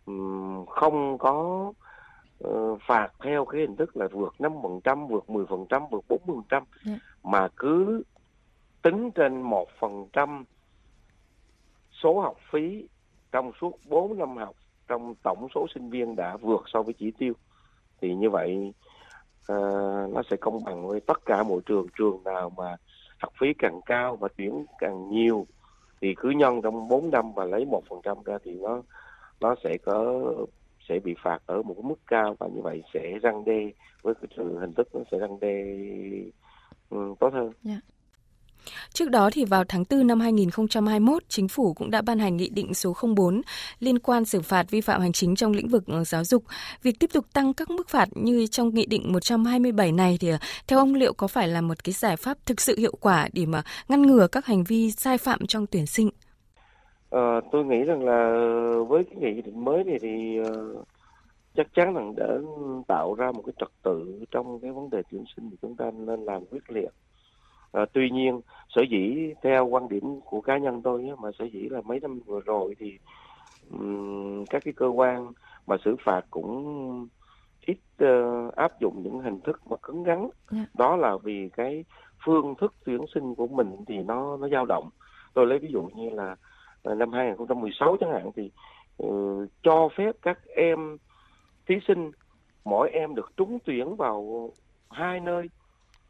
um, 0.06 0.66
không 0.66 1.18
có 1.18 1.72
uh, 2.48 2.80
phạt 2.86 3.08
theo 3.24 3.44
cái 3.44 3.60
hình 3.60 3.76
thức 3.76 3.96
là 3.96 4.08
vượt 4.12 4.34
5%, 4.38 5.06
vượt 5.06 5.24
10%, 5.28 5.88
vượt 5.90 6.04
4% 6.08 6.42
yeah. 6.50 6.64
Dạ. 6.84 6.92
mà 7.22 7.48
cứ 7.56 8.02
tính 8.82 9.10
trên 9.10 9.42
1% 9.42 10.44
số 12.02 12.20
học 12.20 12.36
phí 12.50 12.88
trong 13.32 13.52
suốt 13.60 13.78
4 13.88 14.18
năm 14.18 14.36
học 14.36 14.54
trong 14.88 15.14
tổng 15.22 15.46
số 15.54 15.66
sinh 15.74 15.90
viên 15.90 16.16
đã 16.16 16.36
vượt 16.36 16.62
so 16.66 16.82
với 16.82 16.94
chỉ 16.94 17.10
tiêu 17.10 17.32
thì 18.00 18.14
như 18.14 18.30
vậy 18.30 18.72
uh, 19.52 20.12
nó 20.14 20.22
sẽ 20.30 20.36
công 20.36 20.64
bằng 20.64 20.88
với 20.88 21.00
tất 21.00 21.24
cả 21.26 21.42
mọi 21.42 21.60
trường 21.66 21.86
trường 21.98 22.24
nào 22.24 22.50
mà 22.50 22.76
học 23.22 23.32
phí 23.40 23.46
càng 23.58 23.80
cao 23.86 24.16
và 24.16 24.28
tuyển 24.36 24.64
càng 24.78 25.10
nhiều 25.10 25.46
thì 26.00 26.14
cứ 26.16 26.30
nhân 26.30 26.62
trong 26.62 26.88
4 26.88 27.10
năm 27.10 27.32
và 27.34 27.44
lấy 27.44 27.64
một 27.64 27.82
phần 27.90 28.00
trăm 28.04 28.16
ra 28.24 28.38
thì 28.44 28.52
nó 28.52 28.82
nó 29.40 29.54
sẽ 29.64 29.76
có 29.84 30.22
sẽ 30.88 30.98
bị 30.98 31.14
phạt 31.22 31.38
ở 31.46 31.62
một 31.62 31.74
cái 31.74 31.84
mức 31.84 31.98
cao 32.06 32.36
và 32.38 32.46
như 32.46 32.60
vậy 32.62 32.82
sẽ 32.94 33.18
răng 33.22 33.44
đe 33.44 33.70
với 34.02 34.14
cái 34.14 34.46
hình 34.60 34.72
thức 34.72 34.88
nó 34.94 35.00
sẽ 35.10 35.18
răng 35.18 35.40
đe 35.40 35.64
um, 36.90 37.14
tốt 37.14 37.32
hơn. 37.32 37.52
Yeah. 37.64 37.78
Trước 38.92 39.10
đó 39.10 39.30
thì 39.32 39.44
vào 39.44 39.64
tháng 39.68 39.84
4 39.90 40.06
năm 40.06 40.20
2021, 40.20 41.22
chính 41.28 41.48
phủ 41.48 41.74
cũng 41.74 41.90
đã 41.90 42.02
ban 42.02 42.18
hành 42.18 42.36
nghị 42.36 42.48
định 42.48 42.74
số 42.74 42.94
04 43.16 43.42
liên 43.80 43.98
quan 43.98 44.24
xử 44.24 44.40
phạt 44.40 44.70
vi 44.70 44.80
phạm 44.80 45.00
hành 45.00 45.12
chính 45.12 45.36
trong 45.36 45.52
lĩnh 45.52 45.68
vực 45.68 45.84
ờ, 45.86 46.04
giáo 46.04 46.24
dục. 46.24 46.44
Việc 46.82 46.98
tiếp 47.00 47.10
tục 47.12 47.24
tăng 47.32 47.54
các 47.54 47.70
mức 47.70 47.88
phạt 47.88 48.08
như 48.14 48.46
trong 48.46 48.74
nghị 48.74 48.86
định 48.86 49.12
127 49.12 49.92
này 49.92 50.16
thì 50.20 50.28
ờ, 50.28 50.38
theo 50.68 50.78
ông 50.78 50.94
liệu 50.94 51.12
có 51.12 51.26
phải 51.26 51.48
là 51.48 51.60
một 51.60 51.84
cái 51.84 51.92
giải 51.92 52.16
pháp 52.16 52.38
thực 52.46 52.60
sự 52.60 52.76
hiệu 52.78 52.94
quả 53.00 53.28
để 53.32 53.46
mà 53.46 53.62
ngăn 53.88 54.02
ngừa 54.02 54.26
các 54.26 54.46
hành 54.46 54.64
vi 54.64 54.90
sai 54.90 55.18
phạm 55.18 55.46
trong 55.46 55.66
tuyển 55.66 55.86
sinh? 55.86 56.10
À, 57.10 57.40
tôi 57.52 57.64
nghĩ 57.64 57.82
rằng 57.86 58.04
là 58.04 58.30
với 58.88 59.04
cái 59.04 59.16
nghị 59.20 59.42
định 59.42 59.64
mới 59.64 59.84
này 59.84 59.98
thì 60.02 60.40
uh, 60.40 60.86
chắc 61.56 61.66
chắn 61.74 61.94
rằng 61.94 62.14
đã 62.16 62.26
tạo 62.88 63.14
ra 63.14 63.32
một 63.32 63.42
cái 63.46 63.52
trật 63.60 63.68
tự 63.82 64.24
trong 64.30 64.60
cái 64.60 64.72
vấn 64.72 64.90
đề 64.90 65.02
tuyển 65.10 65.24
sinh 65.36 65.50
thì 65.50 65.56
chúng 65.62 65.76
ta 65.76 65.90
nên 65.94 66.20
làm 66.24 66.44
quyết 66.46 66.62
liệt 66.68 66.90
À, 67.72 67.84
tuy 67.92 68.10
nhiên 68.10 68.40
sở 68.68 68.82
dĩ 68.82 69.34
theo 69.42 69.66
quan 69.66 69.88
điểm 69.88 70.20
của 70.24 70.40
cá 70.40 70.58
nhân 70.58 70.82
tôi 70.82 71.08
mà 71.18 71.30
sở 71.38 71.44
dĩ 71.44 71.60
là 71.60 71.80
mấy 71.80 72.00
năm 72.00 72.20
vừa 72.26 72.40
rồi 72.40 72.74
thì 72.78 72.98
um, 73.70 74.44
các 74.44 74.64
cái 74.64 74.74
cơ 74.76 74.86
quan 74.86 75.32
mà 75.66 75.76
xử 75.84 75.96
phạt 76.04 76.20
cũng 76.30 77.08
ít 77.66 77.78
uh, 78.04 78.54
áp 78.54 78.80
dụng 78.80 79.02
những 79.02 79.20
hình 79.20 79.40
thức 79.40 79.60
mà 79.70 79.76
cứng 79.82 80.04
rắn 80.04 80.18
yeah. 80.18 80.32
Dạ. 80.50 80.64
đó 80.74 80.96
là 80.96 81.16
vì 81.22 81.48
cái 81.56 81.84
phương 82.24 82.54
thức 82.54 82.74
tuyển 82.84 83.00
sinh 83.14 83.34
của 83.34 83.46
mình 83.46 83.76
thì 83.86 83.98
nó 83.98 84.36
nó 84.36 84.48
dao 84.48 84.66
động 84.66 84.88
tôi 85.34 85.46
lấy 85.46 85.58
ví 85.58 85.68
dụ 85.72 85.82
như 85.94 86.10
là 86.10 86.36
uh, 86.90 86.96
năm 86.98 87.12
2016 87.12 87.96
chẳng 88.00 88.12
hạn 88.12 88.30
thì 88.36 88.50
uh, 89.02 89.48
cho 89.62 89.88
phép 89.96 90.16
các 90.22 90.38
em 90.56 90.96
thí 91.66 91.74
sinh 91.88 92.10
mỗi 92.64 92.90
em 92.90 93.14
được 93.14 93.32
trúng 93.36 93.58
tuyển 93.64 93.96
vào 93.96 94.50
hai 94.90 95.20
nơi 95.20 95.48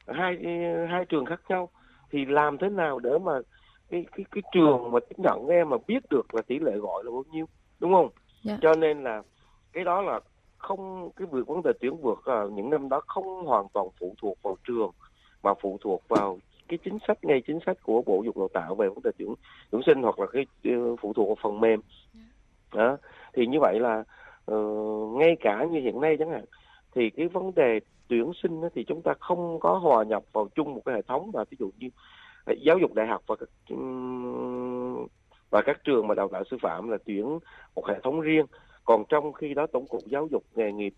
hai 0.07 0.37
hai 0.91 1.05
trường 1.05 1.25
khác 1.25 1.41
nhau 1.49 1.69
thì 2.11 2.25
làm 2.25 2.59
thế 2.59 2.69
nào 2.69 2.99
để 2.99 3.11
mà 3.19 3.33
cái 3.91 4.07
cái 4.17 4.27
cái 4.31 4.43
trường 4.53 4.93
mà 4.93 5.01
tiếp 5.01 5.19
nhận 5.19 5.49
em 5.49 5.71
mà 5.71 5.77
biết 5.87 6.03
được 6.11 6.35
là 6.35 6.43
tỷ 6.43 6.59
lệ 6.59 6.73
gọi 6.77 7.05
là 7.05 7.11
bao 7.11 7.25
nhiêu 7.33 7.47
đúng 7.81 7.93
không 7.93 8.09
yeah. 8.09 8.13
Dạ. 8.45 8.57
cho 8.63 8.75
nên 8.81 9.03
là 9.03 9.23
cái 9.73 9.85
đó 9.85 10.03
là 10.03 10.21
không 10.59 11.11
cái 11.17 11.27
việc 11.31 11.47
vấn 11.47 11.63
đề 11.63 11.71
tuyển 11.81 11.97
vượt 11.97 12.29
là 12.29 12.45
những 12.53 12.71
năm 12.71 12.89
đó 12.89 13.01
không 13.07 13.47
hoàn 13.47 13.67
toàn 13.73 13.87
phụ 14.01 14.15
thuộc 14.23 14.39
vào 14.43 14.57
trường 14.69 14.91
mà 15.43 15.55
phụ 15.63 15.79
thuộc 15.81 16.03
vào 16.09 16.39
cái 16.69 16.79
chính 16.85 16.99
sách 17.09 17.25
ngay 17.25 17.43
chính 17.47 17.59
sách 17.67 17.77
của 17.83 18.03
bộ 18.07 18.23
dục 18.25 18.37
đào 18.37 18.49
tạo 18.55 18.75
về 18.75 18.89
vấn 18.89 19.03
đề 19.05 19.11
tuyển 19.19 19.35
tuyển 19.71 19.83
sinh 19.87 20.03
hoặc 20.03 20.19
là 20.19 20.27
cái 20.27 20.47
ờ, 20.65 20.97
phụ 21.01 21.13
thuộc 21.13 21.29
vào 21.29 21.37
phần 21.43 21.61
mềm. 21.61 21.81
Dạ. 22.73 22.83
đó 22.83 22.97
thì 23.35 23.47
như 23.47 23.61
vậy 23.61 23.81
là 23.81 24.05
uh, 24.51 25.17
ngay 25.19 25.37
cả 25.41 25.67
như 25.71 25.81
hiện 25.81 26.01
nay 26.01 26.17
chẳng 26.19 26.31
hạn 26.31 26.45
thì 26.95 27.11
cái 27.11 27.29
vấn 27.29 27.55
đề 27.55 27.81
tuyển 28.13 28.33
sinh 28.43 28.61
thì 28.75 28.85
chúng 28.85 29.03
ta 29.03 29.15
không 29.21 29.61
có 29.61 29.79
hòa 29.79 30.05
nhập 30.05 30.23
vào 30.33 30.49
chung 30.55 30.75
một 30.75 30.81
cái 30.85 30.95
hệ 30.95 31.03
thống 31.03 31.31
và 31.33 31.45
ví 31.51 31.57
dụ 31.61 31.71
như 31.79 31.89
à, 32.45 32.55
giáo 32.63 32.79
dục 32.79 32.95
đại 32.95 33.07
học 33.07 33.23
và 33.27 33.37
các 33.37 33.49
và 35.51 35.63
các 35.63 35.85
trường 35.85 36.07
mà 36.07 36.15
đào 36.15 36.29
tạo 36.29 36.43
sư 36.51 36.57
phạm 36.63 36.89
là 36.89 36.99
tuyển 37.05 37.39
một 37.75 37.87
hệ 37.89 38.01
thống 38.03 38.21
riêng. 38.21 38.47
Còn 38.85 39.05
trong 39.09 39.33
khi 39.33 39.55
đó 39.55 39.67
tổng 39.73 39.87
cục 39.87 40.01
giáo 40.07 40.27
dục 40.31 40.45
nghề 40.55 40.73
nghiệp 40.73 40.95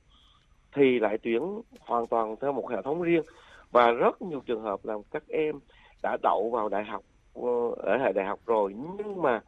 thì 0.72 0.98
lại 0.98 1.18
tuyển 1.22 1.60
hoàn 1.80 2.06
toàn 2.06 2.36
theo 2.40 2.52
một 2.52 2.70
hệ 2.70 2.82
thống 2.82 3.02
riêng. 3.02 3.22
Và 3.70 3.90
rất 3.90 4.22
nhiều 4.22 4.42
trường 4.46 4.62
hợp 4.62 4.80
là 4.84 4.94
các 5.10 5.22
em 5.28 5.58
đã 6.02 6.16
đậu 6.22 6.50
vào 6.52 6.68
đại 6.68 6.84
học 6.84 7.02
ờ, 7.34 7.70
ở 7.76 7.98
hệ 7.98 8.12
đại 8.12 8.24
học 8.24 8.40
rồi, 8.46 8.74
nhưng 8.98 9.22
mà 9.22 9.40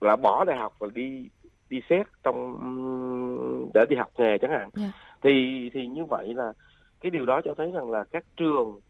là 0.00 0.16
bỏ 0.16 0.44
đại 0.44 0.56
học 0.56 0.74
và 0.78 0.88
đi 0.94 1.28
đi 1.70 1.80
xét 1.90 2.06
trong 2.22 2.56
để 3.74 3.84
đi 3.88 3.96
học 3.96 4.10
nghề 4.18 4.38
chẳng 4.38 4.50
hạn. 4.50 4.70
Yeah. 4.76 4.90
Thì 5.22 5.70
thì 5.74 5.86
như 5.86 6.04
vậy 6.04 6.34
là 6.34 6.52
cái 7.00 7.10
điều 7.10 7.26
đó 7.26 7.40
cho 7.44 7.54
thấy 7.54 7.70
rằng 7.72 7.90
là 7.90 8.04
các 8.04 8.24
trường 8.36 8.80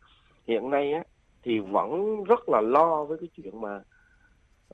hiện 0.47 0.71
nay 0.71 0.93
á 0.93 1.03
thì 1.43 1.59
vẫn 1.59 2.25
rất 2.25 2.49
là 2.49 2.61
lo 2.61 3.05
với 3.05 3.19
cái 3.19 3.29
chuyện 3.37 3.61
mà 3.61 3.81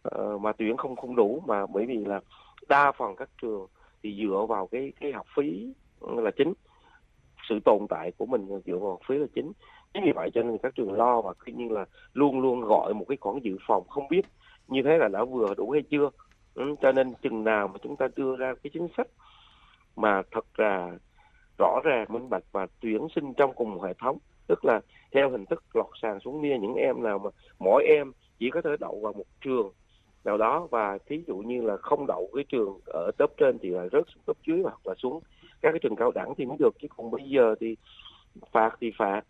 uh, 0.08 0.40
mà 0.40 0.52
tuyển 0.52 0.76
không 0.76 0.96
không 0.96 1.16
đủ 1.16 1.42
mà 1.46 1.66
bởi 1.66 1.86
vì 1.86 2.04
là 2.04 2.20
đa 2.68 2.92
phần 2.92 3.16
các 3.16 3.28
trường 3.42 3.66
thì 4.02 4.16
dựa 4.22 4.46
vào 4.48 4.66
cái 4.66 4.92
cái 5.00 5.12
học 5.12 5.26
phí 5.36 5.72
là 6.00 6.30
chính 6.30 6.52
sự 7.48 7.60
tồn 7.64 7.86
tại 7.88 8.12
của 8.16 8.26
mình 8.26 8.46
dựa 8.66 8.78
vào 8.78 8.90
học 8.90 9.00
phí 9.08 9.18
là 9.18 9.26
chính. 9.34 9.52
Chính 9.94 10.04
vì 10.04 10.12
vậy 10.12 10.30
cho 10.34 10.42
nên 10.42 10.58
các 10.58 10.74
trường 10.74 10.92
lo 10.92 11.20
và 11.20 11.32
tuy 11.46 11.52
như 11.52 11.68
là 11.68 11.84
luôn 12.12 12.40
luôn 12.40 12.60
gọi 12.60 12.94
một 12.94 13.04
cái 13.08 13.16
khoản 13.20 13.38
dự 13.42 13.56
phòng 13.66 13.88
không 13.88 14.08
biết 14.10 14.26
như 14.68 14.82
thế 14.82 14.98
là 14.98 15.08
đã 15.08 15.24
vừa 15.24 15.54
đủ 15.54 15.70
hay 15.70 15.82
chưa. 15.82 16.10
Ừ, 16.54 16.74
cho 16.82 16.92
nên 16.92 17.14
chừng 17.22 17.44
nào 17.44 17.68
mà 17.68 17.74
chúng 17.82 17.96
ta 17.96 18.08
đưa 18.16 18.36
ra 18.36 18.54
cái 18.62 18.70
chính 18.74 18.88
sách 18.96 19.06
mà 19.96 20.22
thật 20.30 20.44
là 20.56 20.98
rõ 21.58 21.80
ràng, 21.84 22.06
minh 22.08 22.30
bạch 22.30 22.44
và 22.52 22.66
tuyển 22.80 23.06
sinh 23.14 23.34
trong 23.34 23.52
cùng 23.54 23.74
một 23.74 23.82
hệ 23.82 23.92
thống. 23.94 24.18
Tức 24.46 24.64
là 24.64 24.80
theo 25.12 25.30
hình 25.30 25.46
thức 25.46 25.64
lọt 25.74 25.86
sàn 26.02 26.20
xuống 26.20 26.42
nia, 26.42 26.58
những 26.58 26.74
em 26.74 27.02
nào 27.02 27.18
mà, 27.18 27.30
mỗi 27.58 27.84
em 27.84 28.12
chỉ 28.38 28.50
có 28.50 28.62
thể 28.62 28.70
đậu 28.80 29.00
vào 29.02 29.12
một 29.12 29.24
trường 29.40 29.72
nào 30.24 30.36
đó 30.38 30.68
và 30.70 30.98
thí 31.06 31.24
dụ 31.26 31.36
như 31.36 31.62
là 31.62 31.76
không 31.76 32.06
đậu 32.06 32.30
cái 32.34 32.44
trường 32.48 32.80
ở 32.86 33.10
top 33.18 33.34
trên 33.36 33.58
thì 33.58 33.68
là 33.70 33.82
rớt 33.92 34.04
xuống 34.14 34.22
top 34.26 34.36
dưới 34.46 34.60
hoặc 34.62 34.80
là 34.84 34.94
xuống 34.98 35.20
các 35.62 35.70
cái 35.70 35.78
trường 35.82 35.96
cao 35.96 36.10
đẳng 36.10 36.34
thì 36.38 36.44
mới 36.44 36.56
được. 36.60 36.74
Chứ 36.82 36.88
còn 36.96 37.10
bây 37.10 37.22
giờ 37.28 37.54
thì 37.60 37.76
phạt 38.52 38.76
thì 38.80 38.92
phạt, 38.98 39.22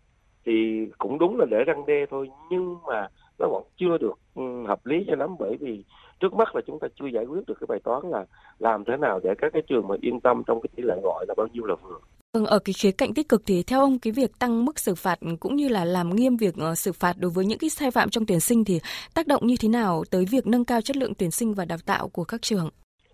thì 0.45 0.87
cũng 0.97 1.19
đúng 1.19 1.39
là 1.39 1.45
để 1.51 1.63
răng 1.63 1.85
đe 1.85 2.05
thôi. 2.09 2.29
Nhưng 2.49 2.75
mà 2.87 3.07
nó 3.39 3.47
vẫn 3.47 3.63
chưa 3.77 3.97
được 3.97 4.19
ừ, 4.35 4.63
hợp 4.67 4.85
lý 4.85 5.05
cho 5.07 5.15
lắm 5.15 5.35
bởi 5.39 5.57
vì 5.59 5.83
trước 6.23 6.33
mắt 6.33 6.55
là 6.55 6.61
chúng 6.67 6.79
ta 6.79 6.87
chưa 6.99 7.05
giải 7.07 7.25
quyết 7.25 7.41
được 7.47 7.53
cái 7.59 7.65
bài 7.69 7.79
toán 7.83 8.01
là 8.11 8.25
làm 8.59 8.83
thế 8.85 8.97
nào 8.97 9.19
để 9.23 9.33
các 9.37 9.53
cái 9.53 9.61
trường 9.67 9.87
mà 9.87 9.95
yên 10.01 10.19
tâm 10.19 10.43
trong 10.47 10.61
cái 10.61 10.69
tỷ 10.75 10.83
lệ 10.83 10.95
gọi 11.03 11.25
là 11.27 11.33
bao 11.37 11.47
nhiêu 11.53 11.65
là 11.65 11.75
vừa 11.75 11.97
Vâng, 12.33 12.45
ở 12.45 12.59
cái 12.59 12.73
khía 12.73 12.91
cạnh 12.91 13.13
tích 13.13 13.29
cực 13.29 13.41
thì 13.45 13.63
theo 13.63 13.79
ông 13.79 13.99
cái 13.99 14.13
việc 14.13 14.39
tăng 14.39 14.65
mức 14.65 14.79
xử 14.79 14.95
phạt 14.95 15.19
cũng 15.39 15.55
như 15.55 15.67
là 15.67 15.85
làm 15.85 16.15
nghiêm 16.15 16.37
việc 16.37 16.53
uh, 16.71 16.77
xử 16.77 16.91
phạt 16.91 17.15
đối 17.19 17.31
với 17.31 17.45
những 17.45 17.59
cái 17.59 17.69
sai 17.69 17.91
phạm 17.91 18.09
trong 18.09 18.25
tuyển 18.25 18.39
sinh 18.39 18.65
thì 18.65 18.79
tác 19.13 19.27
động 19.27 19.47
như 19.47 19.55
thế 19.59 19.69
nào 19.69 20.03
tới 20.11 20.25
việc 20.31 20.47
nâng 20.47 20.65
cao 20.65 20.81
chất 20.81 20.97
lượng 20.97 21.13
tuyển 21.13 21.31
sinh 21.31 21.53
và 21.53 21.65
đào 21.65 21.77
tạo 21.85 22.09
của 22.09 22.23
các 22.23 22.41
trường? 22.41 22.69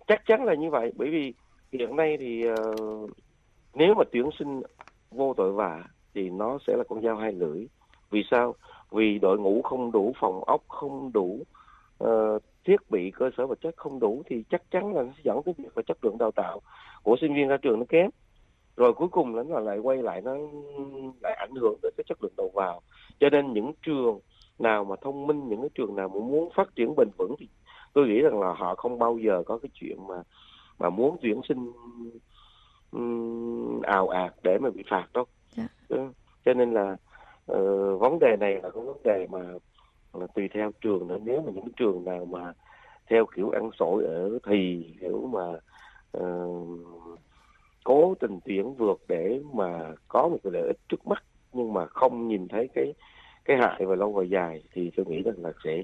Chắc 0.08 0.22
chắn 0.26 0.44
là 0.44 0.54
như 0.54 0.70
vậy, 0.70 0.92
bởi 0.96 1.08
vì 1.10 1.34
hiện 1.72 1.96
nay 1.96 2.16
thì 2.20 2.44
uh, 2.48 3.10
nếu 3.74 3.94
mà 3.94 4.04
tuyển 4.12 4.30
sinh 4.38 4.62
vô 5.10 5.34
tội 5.36 5.52
vạ 5.52 5.84
thì 6.14 6.30
nó 6.30 6.58
sẽ 6.66 6.76
là 6.76 6.84
con 6.88 7.02
dao 7.02 7.16
hai 7.16 7.32
lưỡi. 7.32 7.66
Vì 8.10 8.22
sao? 8.30 8.54
Vì 8.90 9.18
đội 9.18 9.38
ngũ 9.38 9.62
không 9.62 9.92
đủ 9.92 10.12
phòng 10.20 10.44
ốc, 10.44 10.62
không 10.68 11.12
đủ 11.12 11.44
uh, 12.04 12.42
thiết 12.70 12.90
bị 12.90 13.10
cơ 13.10 13.30
sở 13.36 13.46
vật 13.46 13.58
chất 13.60 13.76
không 13.76 14.00
đủ 14.00 14.22
thì 14.26 14.44
chắc 14.50 14.62
chắn 14.70 14.94
là 14.94 15.02
nó 15.02 15.08
sẽ 15.16 15.20
dẫn 15.24 15.42
tới 15.44 15.54
việc 15.58 15.76
là 15.76 15.82
chất 15.86 16.04
lượng 16.04 16.18
đào 16.18 16.30
tạo 16.30 16.60
của 17.02 17.16
sinh 17.20 17.34
viên 17.34 17.48
ra 17.48 17.56
trường 17.56 17.78
nó 17.78 17.84
kém 17.88 18.10
rồi 18.76 18.92
cuối 18.92 19.08
cùng 19.08 19.36
nó 19.36 19.42
là 19.42 19.60
lại 19.60 19.78
quay 19.78 20.02
lại 20.02 20.20
nó 20.20 20.36
lại 21.22 21.34
ảnh 21.34 21.54
hưởng 21.54 21.78
đến 21.82 21.92
cái 21.96 22.04
chất 22.08 22.22
lượng 22.22 22.32
đầu 22.36 22.50
vào 22.54 22.80
cho 23.20 23.30
nên 23.30 23.52
những 23.52 23.72
trường 23.82 24.20
nào 24.58 24.84
mà 24.84 24.96
thông 25.02 25.26
minh 25.26 25.48
những 25.48 25.60
cái 25.60 25.70
trường 25.74 25.96
nào 25.96 26.08
mà 26.08 26.20
muốn 26.20 26.50
phát 26.56 26.68
triển 26.76 26.94
bền 26.96 27.08
vững 27.18 27.34
thì 27.38 27.48
tôi 27.92 28.06
nghĩ 28.06 28.20
rằng 28.20 28.40
là 28.40 28.52
họ 28.52 28.74
không 28.74 28.98
bao 28.98 29.18
giờ 29.18 29.42
có 29.46 29.58
cái 29.58 29.70
chuyện 29.74 30.06
mà 30.06 30.22
mà 30.78 30.90
muốn 30.90 31.16
tuyển 31.22 31.40
sinh 31.48 31.72
um, 32.92 33.80
ào 33.82 34.08
ạt 34.08 34.34
để 34.42 34.58
mà 34.58 34.70
bị 34.70 34.84
phạt 34.90 35.06
đâu 35.14 35.24
yeah. 35.56 35.70
Dạ. 35.88 35.96
cho 36.44 36.54
nên 36.54 36.72
là 36.72 36.96
uh, 37.52 38.00
vấn 38.00 38.18
đề 38.20 38.36
này 38.40 38.54
là 38.54 38.70
cái 38.70 38.84
vấn 38.84 39.02
đề 39.04 39.26
mà 39.30 39.40
là 40.14 40.26
tùy 40.34 40.48
theo 40.54 40.70
trường 40.80 41.08
nữa 41.08 41.18
nếu 41.24 41.42
mà 41.42 41.52
những 41.54 41.72
trường 41.76 42.04
nào 42.04 42.24
mà 42.24 42.52
theo 43.10 43.26
kiểu 43.36 43.50
ăn 43.50 43.70
sổi 43.78 44.04
ở 44.04 44.38
thì 44.46 44.84
kiểu 45.00 45.30
mà 45.32 45.46
uh, 46.18 46.80
cố 47.84 48.14
tình 48.20 48.38
tuyển 48.44 48.74
vượt 48.74 49.00
để 49.08 49.40
mà 49.52 49.94
có 50.08 50.28
một 50.28 50.38
cái 50.44 50.50
lợi 50.52 50.66
ích 50.66 50.78
trước 50.88 51.06
mắt 51.06 51.22
nhưng 51.52 51.72
mà 51.72 51.86
không 51.86 52.28
nhìn 52.28 52.48
thấy 52.48 52.68
cái 52.74 52.94
cái 53.44 53.56
hại 53.56 53.86
về 53.86 53.96
lâu 53.96 54.12
về 54.12 54.24
dài 54.24 54.62
thì 54.72 54.90
tôi 54.96 55.06
nghĩ 55.06 55.22
rằng 55.22 55.34
là 55.38 55.52
sẽ 55.64 55.82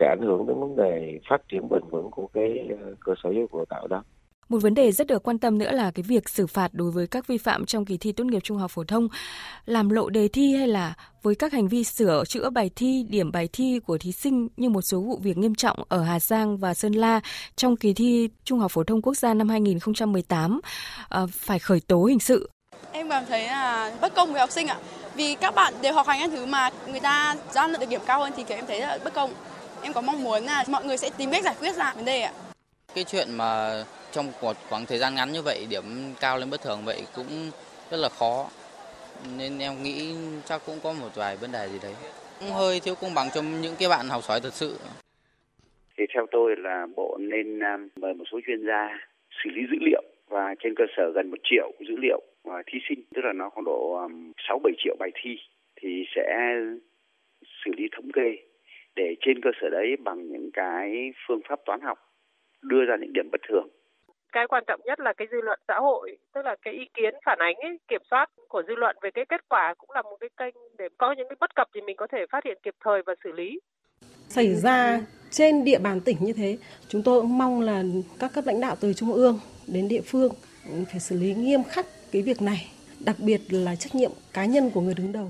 sẽ 0.00 0.06
ảnh 0.06 0.20
hưởng 0.20 0.46
đến 0.46 0.60
vấn 0.60 0.76
đề 0.76 1.20
phát 1.28 1.48
triển 1.48 1.68
bền 1.68 1.82
vững 1.90 2.10
của 2.10 2.26
cái 2.26 2.68
ờ, 2.80 2.94
cơ 3.00 3.14
sở 3.22 3.30
giáo 3.30 3.40
dục 3.40 3.54
đào 3.54 3.64
tạo 3.64 3.86
đó. 3.86 4.02
Một 4.50 4.58
vấn 4.62 4.74
đề 4.74 4.92
rất 4.92 5.06
được 5.06 5.22
quan 5.22 5.38
tâm 5.38 5.58
nữa 5.58 5.72
là 5.72 5.90
cái 5.90 6.02
việc 6.02 6.28
xử 6.28 6.46
phạt 6.46 6.74
đối 6.74 6.90
với 6.90 7.06
các 7.06 7.26
vi 7.26 7.38
phạm 7.38 7.66
trong 7.66 7.84
kỳ 7.84 7.96
thi 7.96 8.12
tốt 8.12 8.24
nghiệp 8.24 8.40
trung 8.44 8.58
học 8.58 8.70
phổ 8.70 8.84
thông, 8.84 9.08
làm 9.66 9.88
lộ 9.88 10.08
đề 10.08 10.28
thi 10.28 10.54
hay 10.54 10.68
là 10.68 10.94
với 11.22 11.34
các 11.34 11.52
hành 11.52 11.68
vi 11.68 11.84
sửa 11.84 12.24
chữa 12.28 12.50
bài 12.50 12.70
thi, 12.76 13.06
điểm 13.08 13.32
bài 13.32 13.48
thi 13.52 13.80
của 13.86 13.98
thí 13.98 14.12
sinh 14.12 14.48
như 14.56 14.68
một 14.68 14.82
số 14.82 15.00
vụ 15.00 15.18
việc 15.22 15.36
nghiêm 15.36 15.54
trọng 15.54 15.84
ở 15.88 16.02
Hà 16.02 16.20
Giang 16.20 16.56
và 16.56 16.74
Sơn 16.74 16.92
La 16.92 17.20
trong 17.56 17.76
kỳ 17.76 17.92
thi 17.92 18.28
Trung 18.44 18.58
học 18.58 18.70
phổ 18.70 18.84
thông 18.84 19.02
quốc 19.02 19.14
gia 19.14 19.34
năm 19.34 19.48
2018 19.48 20.60
ờ, 21.08 21.26
phải 21.32 21.58
khởi 21.58 21.80
tố 21.80 22.04
hình 22.04 22.20
sự. 22.20 22.50
Em 22.92 23.08
cảm 23.08 23.24
thấy 23.28 23.46
là 23.46 23.92
bất 24.00 24.14
công 24.14 24.32
với 24.32 24.40
học 24.40 24.50
sinh 24.50 24.66
ạ. 24.66 24.76
Vì 25.14 25.34
các 25.34 25.54
bạn 25.54 25.74
đều 25.82 25.94
học 25.94 26.06
hành 26.06 26.20
những 26.20 26.30
thứ 26.30 26.46
mà 26.46 26.70
người 26.86 27.00
ta 27.00 27.36
ra 27.52 27.66
được 27.66 27.88
điểm 27.88 28.00
cao 28.06 28.20
hơn 28.20 28.32
thì 28.36 28.44
kiểu 28.44 28.58
em 28.58 28.66
thấy 28.66 28.80
là 28.80 28.98
bất 29.04 29.14
công. 29.14 29.34
Em 29.82 29.92
có 29.92 30.00
mong 30.00 30.22
muốn 30.22 30.44
là 30.44 30.64
mọi 30.68 30.84
người 30.84 30.96
sẽ 30.96 31.10
tìm 31.10 31.30
cách 31.30 31.44
giải 31.44 31.54
quyết 31.60 31.76
ra 31.76 31.92
vấn 31.94 32.04
đề 32.04 32.20
ạ. 32.20 32.32
Cái 32.94 33.04
chuyện 33.04 33.26
mà 33.36 33.70
trong 34.12 34.26
một 34.42 34.56
khoảng 34.68 34.86
thời 34.86 34.98
gian 34.98 35.14
ngắn 35.14 35.32
như 35.32 35.42
vậy 35.42 35.66
điểm 35.70 35.84
cao 36.20 36.38
lên 36.38 36.50
bất 36.50 36.62
thường 36.62 36.80
vậy 36.84 37.02
cũng 37.16 37.50
rất 37.90 37.96
là 37.96 38.08
khó. 38.08 38.50
Nên 39.38 39.58
em 39.58 39.82
nghĩ 39.82 40.14
chắc 40.44 40.62
cũng 40.66 40.78
có 40.82 40.92
một 40.92 41.08
vài 41.14 41.36
vấn 41.36 41.52
đề 41.52 41.68
gì 41.68 41.78
đấy. 41.82 41.94
Cũng 42.40 42.50
hơi 42.50 42.80
thiếu 42.80 42.94
công 43.00 43.14
bằng 43.14 43.28
cho 43.34 43.42
những 43.42 43.74
cái 43.78 43.88
bạn 43.88 44.08
học 44.08 44.22
giỏi 44.24 44.40
thật 44.40 44.52
sự. 44.52 44.78
Thì 45.96 46.04
theo 46.14 46.26
tôi 46.30 46.56
là 46.58 46.86
bộ 46.96 47.18
nên 47.20 47.58
um, 47.60 47.88
mời 47.96 48.14
một 48.14 48.24
số 48.32 48.40
chuyên 48.46 48.66
gia 48.66 48.98
xử 49.44 49.50
lý 49.50 49.62
dữ 49.70 49.76
liệu 49.80 50.02
và 50.28 50.54
trên 50.62 50.74
cơ 50.76 50.84
sở 50.96 51.02
gần 51.14 51.30
một 51.30 51.38
triệu 51.44 51.72
dữ 51.88 51.94
liệu 52.02 52.20
và 52.44 52.62
thí 52.66 52.78
sinh. 52.88 53.02
Tức 53.14 53.22
là 53.24 53.32
nó 53.32 53.50
khoảng 53.50 53.64
độ 53.64 53.94
um, 54.02 54.32
sáu 54.48 54.58
bảy 54.64 54.72
triệu 54.84 54.96
bài 54.98 55.10
thi 55.22 55.30
thì 55.82 56.04
sẽ 56.16 56.54
xử 57.64 57.70
lý 57.76 57.88
thống 57.92 58.12
kê 58.12 58.36
để 58.96 59.14
trên 59.20 59.40
cơ 59.42 59.50
sở 59.60 59.68
đấy 59.70 59.96
bằng 60.04 60.32
những 60.32 60.50
cái 60.52 61.12
phương 61.26 61.40
pháp 61.48 61.60
toán 61.66 61.80
học 61.80 62.09
đưa 62.62 62.84
ra 62.88 62.96
những 63.00 63.12
điểm 63.12 63.30
bất 63.32 63.40
thường. 63.48 63.68
Cái 64.32 64.46
quan 64.48 64.64
trọng 64.66 64.80
nhất 64.84 65.00
là 65.00 65.12
cái 65.16 65.28
dư 65.30 65.40
luận 65.40 65.60
xã 65.68 65.74
hội 65.74 66.16
tức 66.34 66.44
là 66.44 66.56
cái 66.62 66.74
ý 66.74 66.84
kiến 66.94 67.14
phản 67.26 67.38
ánh 67.38 67.56
ấy, 67.56 67.78
kiểm 67.88 68.02
soát 68.10 68.26
của 68.48 68.62
dư 68.68 68.74
luận 68.74 68.96
về 69.02 69.10
cái 69.14 69.24
kết 69.28 69.48
quả 69.48 69.74
cũng 69.78 69.90
là 69.90 70.02
một 70.02 70.16
cái 70.20 70.30
kênh 70.36 70.54
để 70.78 70.88
có 70.98 71.14
những 71.16 71.28
cái 71.28 71.36
bất 71.40 71.54
cập 71.54 71.68
thì 71.74 71.80
mình 71.80 71.96
có 71.96 72.06
thể 72.12 72.18
phát 72.32 72.44
hiện 72.44 72.58
kịp 72.62 72.74
thời 72.84 73.02
và 73.06 73.14
xử 73.24 73.32
lý. 73.32 73.60
Xảy 74.28 74.54
ra 74.54 75.00
trên 75.30 75.64
địa 75.64 75.78
bàn 75.78 76.00
tỉnh 76.00 76.16
như 76.20 76.32
thế 76.32 76.58
chúng 76.88 77.02
tôi 77.02 77.20
cũng 77.20 77.38
mong 77.38 77.60
là 77.60 77.82
các 78.18 78.30
cấp 78.34 78.44
lãnh 78.46 78.60
đạo 78.60 78.76
từ 78.80 78.92
trung 78.92 79.12
ương 79.12 79.40
đến 79.74 79.88
địa 79.88 80.02
phương 80.04 80.32
phải 80.90 81.00
xử 81.00 81.18
lý 81.18 81.34
nghiêm 81.34 81.60
khắc 81.62 81.86
cái 82.12 82.22
việc 82.22 82.42
này 82.42 82.72
đặc 83.04 83.16
biệt 83.18 83.40
là 83.50 83.76
trách 83.76 83.94
nhiệm 83.94 84.10
cá 84.32 84.44
nhân 84.44 84.70
của 84.74 84.80
người 84.80 84.94
đứng 84.94 85.12
đầu. 85.12 85.28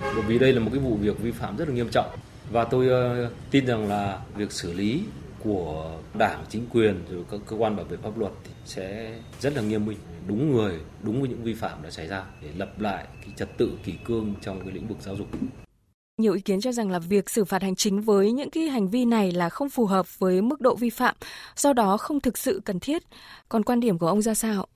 Bởi 0.00 0.24
vì 0.28 0.38
đây 0.38 0.52
là 0.52 0.60
một 0.60 0.70
cái 0.72 0.80
vụ 0.80 0.96
việc 1.00 1.18
vi 1.18 1.30
phạm 1.30 1.56
rất 1.56 1.68
là 1.68 1.74
nghiêm 1.74 1.88
trọng 1.90 2.10
và 2.52 2.64
tôi 2.64 2.86
uh, 2.86 3.32
tin 3.50 3.66
rằng 3.66 3.88
là 3.88 4.18
việc 4.36 4.52
xử 4.52 4.72
lý 4.72 5.02
của 5.44 5.98
đảng 6.18 6.44
chính 6.48 6.66
quyền 6.72 7.04
rồi 7.10 7.24
các 7.30 7.40
cơ 7.46 7.56
quan 7.56 7.76
bảo 7.76 7.84
vệ 7.84 7.96
pháp 7.96 8.18
luật 8.18 8.32
thì 8.44 8.50
sẽ 8.64 9.18
rất 9.40 9.56
là 9.56 9.62
nghiêm 9.62 9.86
minh 9.86 9.98
đúng 10.26 10.52
người 10.52 10.80
đúng 11.02 11.20
với 11.20 11.28
những 11.28 11.42
vi 11.42 11.54
phạm 11.54 11.82
đã 11.82 11.90
xảy 11.90 12.08
ra 12.08 12.24
để 12.42 12.48
lập 12.56 12.80
lại 12.80 13.06
cái 13.20 13.30
trật 13.36 13.58
tự 13.58 13.78
kỷ 13.84 13.92
cương 14.04 14.34
trong 14.40 14.60
cái 14.60 14.72
lĩnh 14.72 14.88
vực 14.88 14.98
giáo 15.00 15.16
dục 15.16 15.26
nhiều 16.20 16.34
ý 16.34 16.40
kiến 16.40 16.60
cho 16.60 16.72
rằng 16.72 16.90
là 16.90 16.98
việc 16.98 17.30
xử 17.30 17.44
phạt 17.44 17.62
hành 17.62 17.74
chính 17.74 18.00
với 18.00 18.32
những 18.32 18.50
cái 18.50 18.64
hành 18.64 18.88
vi 18.88 19.04
này 19.04 19.32
là 19.32 19.48
không 19.48 19.68
phù 19.68 19.86
hợp 19.86 20.18
với 20.18 20.42
mức 20.42 20.60
độ 20.60 20.74
vi 20.74 20.90
phạm, 20.90 21.14
do 21.56 21.72
đó 21.72 21.96
không 21.96 22.20
thực 22.20 22.38
sự 22.38 22.60
cần 22.64 22.80
thiết. 22.80 23.02
Còn 23.48 23.62
quan 23.62 23.80
điểm 23.80 23.98
của 23.98 24.06
ông 24.06 24.22
ra 24.22 24.34
sao? 24.34 24.66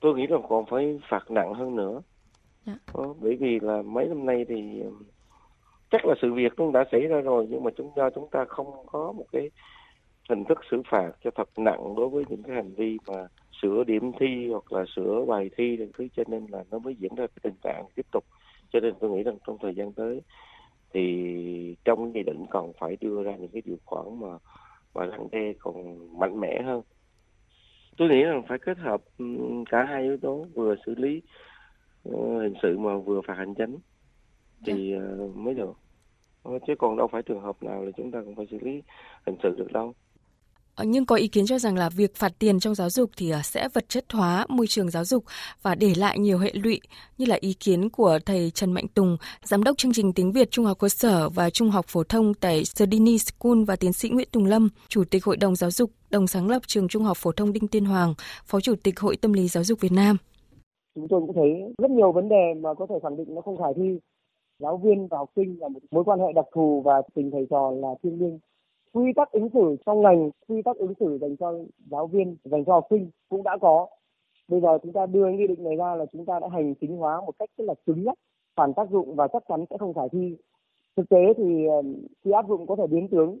Tôi 0.00 0.14
nghĩ 0.14 0.26
là 0.28 0.36
còn 0.48 0.64
phải 0.70 0.98
phạt 1.10 1.30
nặng 1.30 1.54
hơn 1.54 1.76
nữa. 1.76 2.02
Dạ. 2.66 2.74
Bởi 3.20 3.36
vì 3.40 3.58
là 3.62 3.82
mấy 3.82 4.06
năm 4.06 4.26
nay 4.26 4.44
thì 4.48 4.54
chắc 5.94 6.06
là 6.06 6.14
sự 6.22 6.32
việc 6.32 6.56
cũng 6.56 6.72
đã 6.72 6.84
xảy 6.92 7.00
ra 7.00 7.20
rồi 7.20 7.46
nhưng 7.50 7.64
mà 7.64 7.70
chúng 7.76 7.90
do 7.96 8.10
chúng 8.10 8.28
ta 8.30 8.44
không 8.44 8.86
có 8.86 9.12
một 9.12 9.24
cái 9.32 9.50
hình 10.28 10.44
thức 10.44 10.58
xử 10.70 10.82
phạt 10.90 11.10
cho 11.24 11.30
thật 11.34 11.48
nặng 11.56 11.94
đối 11.96 12.08
với 12.08 12.24
những 12.28 12.42
cái 12.42 12.56
hành 12.56 12.74
vi 12.74 12.98
mà 13.06 13.26
sửa 13.62 13.84
điểm 13.84 14.12
thi 14.20 14.48
hoặc 14.50 14.72
là 14.72 14.84
sửa 14.96 15.24
bài 15.28 15.50
thi 15.56 15.76
những 15.76 15.90
thứ 15.98 16.08
cho 16.16 16.22
nên 16.26 16.46
là 16.50 16.64
nó 16.70 16.78
mới 16.78 16.94
diễn 16.94 17.14
ra 17.14 17.26
cái 17.26 17.38
tình 17.42 17.54
trạng 17.62 17.84
tiếp 17.94 18.06
tục. 18.12 18.24
Cho 18.72 18.80
nên 18.80 18.94
tôi 19.00 19.10
nghĩ 19.10 19.22
rằng 19.22 19.38
trong 19.46 19.58
thời 19.62 19.74
gian 19.74 19.92
tới 19.92 20.22
thì 20.94 21.76
trong 21.84 22.12
nghị 22.12 22.22
định 22.22 22.46
còn 22.50 22.72
phải 22.72 22.96
đưa 23.00 23.22
ra 23.22 23.36
những 23.36 23.50
cái 23.52 23.62
điều 23.64 23.76
khoản 23.84 24.20
mà 24.20 24.38
mà 24.94 25.04
răng 25.04 25.28
đe 25.32 25.52
còn 25.58 25.98
mạnh 26.18 26.40
mẽ 26.40 26.62
hơn. 26.62 26.82
Tôi 27.96 28.08
nghĩ 28.08 28.22
rằng 28.22 28.42
phải 28.48 28.58
kết 28.58 28.78
hợp 28.78 29.02
cả 29.70 29.84
hai 29.84 30.02
yếu 30.02 30.16
tố 30.16 30.46
vừa 30.54 30.74
xử 30.86 30.94
lý 30.94 31.22
uh, 32.08 32.42
hình 32.42 32.54
sự 32.62 32.78
mà 32.78 32.96
vừa 32.96 33.20
phạt 33.26 33.34
hành 33.34 33.54
chính 33.54 33.76
thì 34.66 34.94
uh, 34.96 35.36
mới 35.36 35.54
được 35.54 35.83
chứ 36.66 36.74
còn 36.78 36.96
đâu 36.96 37.08
phải 37.12 37.22
trường 37.22 37.40
hợp 37.40 37.62
nào 37.62 37.82
là 37.82 37.90
chúng 37.96 38.10
ta 38.10 38.18
cũng 38.24 38.34
phải 38.34 38.46
xử 38.50 38.58
lý 38.62 38.82
hình 39.26 39.36
sự 39.42 39.54
được 39.58 39.72
đâu 39.72 39.94
Ờ, 40.74 40.84
nhưng 40.84 41.06
có 41.06 41.16
ý 41.16 41.28
kiến 41.28 41.46
cho 41.46 41.58
rằng 41.58 41.76
là 41.76 41.88
việc 41.88 42.14
phạt 42.14 42.32
tiền 42.38 42.60
trong 42.60 42.74
giáo 42.74 42.90
dục 42.90 43.10
thì 43.16 43.32
sẽ 43.44 43.68
vật 43.74 43.88
chất 43.88 44.04
hóa 44.12 44.46
môi 44.48 44.66
trường 44.66 44.90
giáo 44.90 45.04
dục 45.04 45.24
và 45.62 45.74
để 45.74 45.92
lại 45.96 46.18
nhiều 46.18 46.38
hệ 46.38 46.52
lụy 46.54 46.80
như 47.18 47.26
là 47.26 47.36
ý 47.40 47.52
kiến 47.52 47.90
của 47.90 48.18
thầy 48.26 48.50
Trần 48.54 48.72
Mạnh 48.72 48.86
Tùng, 48.94 49.16
giám 49.42 49.62
đốc 49.62 49.78
chương 49.78 49.92
trình 49.92 50.12
tiếng 50.12 50.32
Việt 50.32 50.50
Trung 50.50 50.64
học 50.64 50.78
cơ 50.78 50.88
sở 50.88 51.28
và 51.28 51.50
Trung 51.50 51.70
học 51.70 51.84
phổ 51.88 52.04
thông 52.04 52.34
tại 52.34 52.64
Sardini 52.64 53.18
School 53.18 53.64
và 53.66 53.76
tiến 53.76 53.92
sĩ 53.92 54.08
Nguyễn 54.08 54.28
Tùng 54.32 54.44
Lâm, 54.44 54.68
chủ 54.88 55.04
tịch 55.10 55.24
Hội 55.24 55.36
đồng 55.36 55.56
giáo 55.56 55.70
dục, 55.70 55.90
đồng 56.10 56.26
sáng 56.26 56.48
lập 56.48 56.62
trường 56.66 56.88
Trung 56.88 57.04
học 57.04 57.16
phổ 57.16 57.32
thông 57.32 57.52
Đinh 57.52 57.68
Tiên 57.68 57.84
Hoàng, 57.84 58.14
phó 58.44 58.60
chủ 58.60 58.74
tịch 58.82 59.00
Hội 59.00 59.16
Tâm 59.16 59.32
lý 59.32 59.48
Giáo 59.48 59.64
dục 59.64 59.80
Việt 59.80 59.92
Nam. 59.92 60.16
Chúng 60.94 61.08
tôi 61.08 61.20
cũng 61.20 61.34
thấy 61.34 61.74
rất 61.78 61.90
nhiều 61.90 62.12
vấn 62.12 62.28
đề 62.28 62.54
mà 62.60 62.74
có 62.74 62.86
thể 62.90 62.94
khẳng 63.02 63.16
định 63.16 63.34
nó 63.34 63.40
không 63.40 63.56
khả 63.56 63.68
thi. 63.76 63.98
Giáo 64.58 64.76
viên 64.76 65.06
và 65.08 65.18
học 65.18 65.30
sinh 65.36 65.56
là 65.60 65.68
một 65.68 65.80
mối 65.90 66.04
quan 66.04 66.20
hệ 66.20 66.32
đặc 66.34 66.44
thù 66.54 66.82
và 66.84 67.02
tình 67.14 67.30
thầy 67.30 67.46
trò 67.50 67.70
là 67.70 67.88
thiêng 68.02 68.20
liêng. 68.20 68.38
Quy 68.92 69.12
tắc 69.16 69.32
ứng 69.32 69.48
xử 69.54 69.76
trong 69.86 70.02
ngành, 70.02 70.30
quy 70.48 70.62
tắc 70.62 70.76
ứng 70.76 70.94
xử 71.00 71.18
dành 71.20 71.36
cho 71.36 71.54
giáo 71.90 72.06
viên, 72.06 72.36
dành 72.44 72.64
cho 72.64 72.72
học 72.72 72.86
sinh 72.90 73.10
cũng 73.28 73.42
đã 73.42 73.56
có. 73.60 73.86
Bây 74.48 74.60
giờ 74.60 74.78
chúng 74.82 74.92
ta 74.92 75.06
đưa 75.06 75.26
nghị 75.26 75.46
định 75.46 75.64
này 75.64 75.76
ra 75.76 75.94
là 75.94 76.04
chúng 76.12 76.26
ta 76.26 76.38
đã 76.40 76.48
hành 76.52 76.74
chính 76.80 76.96
hóa 76.96 77.20
một 77.20 77.32
cách 77.38 77.50
rất 77.58 77.64
là 77.64 77.74
cứng 77.86 78.04
nhắc, 78.04 78.18
phản 78.56 78.72
tác 78.76 78.90
dụng 78.90 79.16
và 79.16 79.28
chắc 79.32 79.42
chắn 79.48 79.64
sẽ 79.70 79.76
không 79.78 79.94
khả 79.94 80.02
thi. 80.12 80.36
Thực 80.96 81.08
tế 81.08 81.34
thì 81.36 81.66
khi 82.24 82.30
áp 82.30 82.48
dụng 82.48 82.66
có 82.66 82.76
thể 82.76 82.86
biến 82.86 83.08
tướng. 83.08 83.38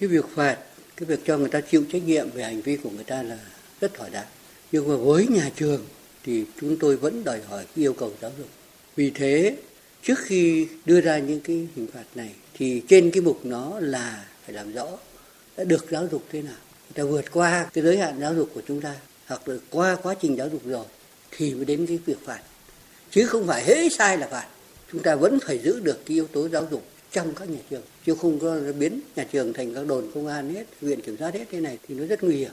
Cái 0.00 0.08
việc 0.08 0.24
phạt, 0.28 0.56
cái 0.96 1.06
việc 1.06 1.18
cho 1.24 1.38
người 1.38 1.48
ta 1.52 1.60
chịu 1.60 1.82
trách 1.88 2.02
nhiệm 2.06 2.26
về 2.34 2.42
hành 2.42 2.60
vi 2.64 2.76
của 2.84 2.90
người 2.94 3.04
ta 3.04 3.22
là 3.22 3.38
rất 3.80 3.94
thỏa 3.94 4.08
đáng 4.12 4.26
nhưng 4.72 4.88
mà 4.88 4.94
với 4.96 5.26
nhà 5.30 5.50
trường 5.54 5.80
thì 6.24 6.44
chúng 6.60 6.76
tôi 6.80 6.96
vẫn 6.96 7.22
đòi 7.24 7.40
hỏi 7.40 7.64
cái 7.74 7.84
yêu 7.84 7.92
cầu 7.98 8.10
giáo 8.20 8.30
dục. 8.38 8.46
Vì 8.96 9.12
thế 9.14 9.56
trước 10.02 10.18
khi 10.18 10.68
đưa 10.84 11.00
ra 11.00 11.18
những 11.18 11.40
cái 11.40 11.68
hình 11.76 11.86
phạt 11.94 12.04
này, 12.14 12.30
thì 12.54 12.82
trên 12.88 13.10
cái 13.10 13.20
mục 13.20 13.40
nó 13.44 13.80
là 13.80 14.24
phải 14.44 14.54
làm 14.54 14.72
rõ 14.72 14.86
đã 15.56 15.64
được 15.64 15.86
giáo 15.90 16.08
dục 16.10 16.24
thế 16.32 16.42
nào. 16.42 16.56
Người 16.88 16.94
ta 16.94 17.10
vượt 17.10 17.32
qua 17.32 17.66
cái 17.72 17.84
giới 17.84 17.98
hạn 17.98 18.20
giáo 18.20 18.34
dục 18.34 18.50
của 18.54 18.62
chúng 18.68 18.80
ta 18.80 18.94
hoặc 19.26 19.48
là 19.48 19.56
qua 19.70 19.96
quá 20.02 20.14
trình 20.20 20.36
giáo 20.36 20.48
dục 20.48 20.62
rồi 20.66 20.84
thì 21.30 21.54
mới 21.54 21.64
đến 21.64 21.86
cái 21.86 21.98
việc 22.06 22.18
phạt. 22.24 22.40
Chứ 23.10 23.26
không 23.26 23.46
phải 23.46 23.64
hễ 23.64 23.88
sai 23.88 24.18
là 24.18 24.26
phạt. 24.26 24.46
Chúng 24.92 25.02
ta 25.02 25.14
vẫn 25.14 25.38
phải 25.46 25.58
giữ 25.58 25.80
được 25.80 26.06
cái 26.06 26.14
yếu 26.14 26.26
tố 26.26 26.48
giáo 26.48 26.68
dục 26.70 26.82
trong 27.10 27.34
các 27.34 27.50
nhà 27.50 27.58
trường, 27.70 27.82
chứ 28.06 28.14
không 28.14 28.38
có 28.38 28.60
biến 28.78 29.00
nhà 29.16 29.24
trường 29.32 29.52
thành 29.52 29.74
các 29.74 29.86
đồn 29.86 30.10
công 30.14 30.26
an 30.26 30.54
hết, 30.54 30.64
viện 30.80 31.00
kiểm 31.00 31.16
soát 31.16 31.34
hết 31.34 31.44
thế 31.50 31.60
này 31.60 31.78
thì 31.88 31.94
nó 31.94 32.06
rất 32.06 32.22
nguy 32.22 32.36
hiểm. 32.36 32.52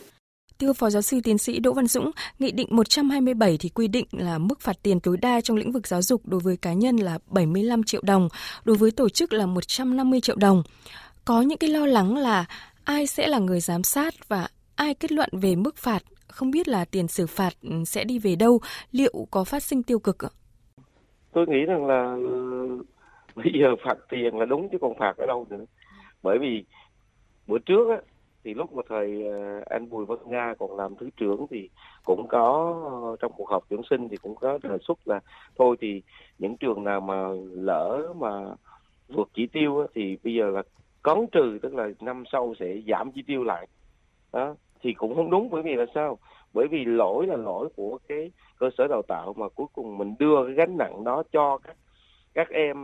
Thưa 0.59 0.73
Phó 0.73 0.89
Giáo 0.89 1.01
sư 1.01 1.19
Tiến 1.23 1.37
sĩ 1.37 1.59
Đỗ 1.59 1.73
Văn 1.73 1.87
Dũng, 1.87 2.11
Nghị 2.39 2.51
định 2.51 2.67
127 2.71 3.57
thì 3.59 3.69
quy 3.69 3.87
định 3.87 4.05
là 4.11 4.37
mức 4.37 4.61
phạt 4.61 4.75
tiền 4.83 4.99
tối 4.99 5.17
đa 5.21 5.41
trong 5.41 5.57
lĩnh 5.57 5.71
vực 5.71 5.87
giáo 5.87 6.01
dục 6.01 6.21
đối 6.25 6.39
với 6.39 6.57
cá 6.57 6.73
nhân 6.73 6.95
là 6.95 7.19
75 7.27 7.83
triệu 7.83 8.01
đồng, 8.03 8.27
đối 8.65 8.77
với 8.77 8.91
tổ 8.91 9.09
chức 9.09 9.33
là 9.33 9.45
150 9.45 10.21
triệu 10.21 10.35
đồng 10.35 10.63
có 11.25 11.41
những 11.41 11.57
cái 11.57 11.69
lo 11.69 11.85
lắng 11.85 12.17
là 12.17 12.45
ai 12.83 13.07
sẽ 13.07 13.27
là 13.27 13.39
người 13.39 13.59
giám 13.59 13.83
sát 13.83 14.13
và 14.27 14.47
ai 14.75 14.93
kết 14.93 15.11
luận 15.11 15.29
về 15.31 15.55
mức 15.55 15.77
phạt, 15.77 16.03
không 16.27 16.51
biết 16.51 16.67
là 16.67 16.85
tiền 16.85 17.07
xử 17.07 17.27
phạt 17.27 17.53
ừ, 17.61 17.83
sẽ 17.85 18.03
đi 18.03 18.19
về 18.19 18.35
đâu, 18.35 18.59
liệu 18.91 19.27
có 19.31 19.43
phát 19.43 19.63
sinh 19.63 19.83
tiêu 19.83 19.99
cực 19.99 20.25
ạ? 20.25 20.29
Tôi 21.33 21.45
nghĩ 21.47 21.65
rằng 21.67 21.85
là 21.85 22.13
ừ, 22.13 22.83
bây 23.35 23.51
giờ 23.61 23.75
phạt 23.85 23.97
tiền 24.09 24.37
là 24.37 24.45
đúng 24.45 24.69
chứ 24.71 24.77
còn 24.81 24.93
phạt 24.99 25.13
ở 25.17 25.25
đâu 25.25 25.47
nữa. 25.49 25.65
Bởi 26.23 26.37
vì 26.39 26.63
bữa 27.47 27.57
trước 27.65 27.89
á, 27.89 27.97
thì 28.43 28.53
lúc 28.53 28.73
mà 28.73 28.81
thời 28.89 29.27
ờ, 29.27 29.61
anh 29.65 29.89
Bùi 29.89 30.05
Văn 30.05 30.17
Nga 30.25 30.53
còn 30.59 30.77
làm 30.77 30.95
thứ 30.95 31.09
trưởng 31.17 31.45
thì 31.49 31.69
cũng 32.05 32.27
có 32.27 32.75
ờ, 33.03 33.15
trong 33.19 33.31
cuộc 33.37 33.49
họp 33.49 33.63
tuyển 33.69 33.81
sinh 33.89 34.09
thì 34.09 34.17
cũng 34.17 34.35
có 34.35 34.59
đề 34.63 34.77
xuất 34.81 35.07
là 35.07 35.19
thôi 35.57 35.75
thì 35.81 36.01
những 36.37 36.57
trường 36.57 36.83
nào 36.83 37.01
mà 37.01 37.27
lỡ 37.51 38.13
mà 38.19 38.55
vượt 39.07 39.29
chỉ 39.33 39.47
tiêu 39.47 39.87
thì 39.93 40.17
bây 40.23 40.33
giờ 40.33 40.49
là 40.49 40.63
cấn 41.03 41.27
trừ, 41.31 41.59
tức 41.61 41.73
là 41.73 41.89
năm 41.99 42.23
sau 42.31 42.53
sẽ 42.59 42.75
giảm 42.87 43.11
chi 43.11 43.23
tiêu 43.27 43.43
lại. 43.43 43.67
Đó, 44.33 44.55
thì 44.81 44.93
cũng 44.93 45.15
không 45.15 45.29
đúng, 45.29 45.49
bởi 45.49 45.61
vì 45.61 45.75
là 45.75 45.85
sao? 45.95 46.17
Bởi 46.53 46.67
vì 46.67 46.85
lỗi 46.85 47.27
là 47.27 47.35
lỗi 47.35 47.69
của 47.75 47.99
cái 48.09 48.31
cơ 48.59 48.69
sở 48.77 48.87
đào 48.87 49.01
tạo 49.07 49.33
mà 49.37 49.49
cuối 49.49 49.67
cùng 49.73 49.97
mình 49.97 50.15
đưa 50.19 50.45
cái 50.45 50.53
gánh 50.53 50.77
nặng 50.77 51.03
đó 51.03 51.23
cho 51.31 51.57
các 51.57 51.75
các 52.33 52.49
em 52.49 52.77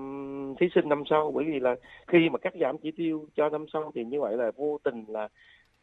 thí 0.59 0.67
sinh 0.75 0.89
năm 0.89 1.03
sau 1.09 1.31
bởi 1.31 1.45
vì 1.45 1.59
là 1.59 1.75
khi 2.07 2.29
mà 2.29 2.37
cắt 2.37 2.53
giảm 2.59 2.77
chỉ 2.77 2.91
tiêu 2.91 3.25
cho 3.35 3.49
năm 3.49 3.65
sau 3.73 3.91
thì 3.95 4.03
như 4.03 4.21
vậy 4.21 4.37
là 4.37 4.51
vô 4.55 4.77
tình 4.83 5.05
là 5.07 5.27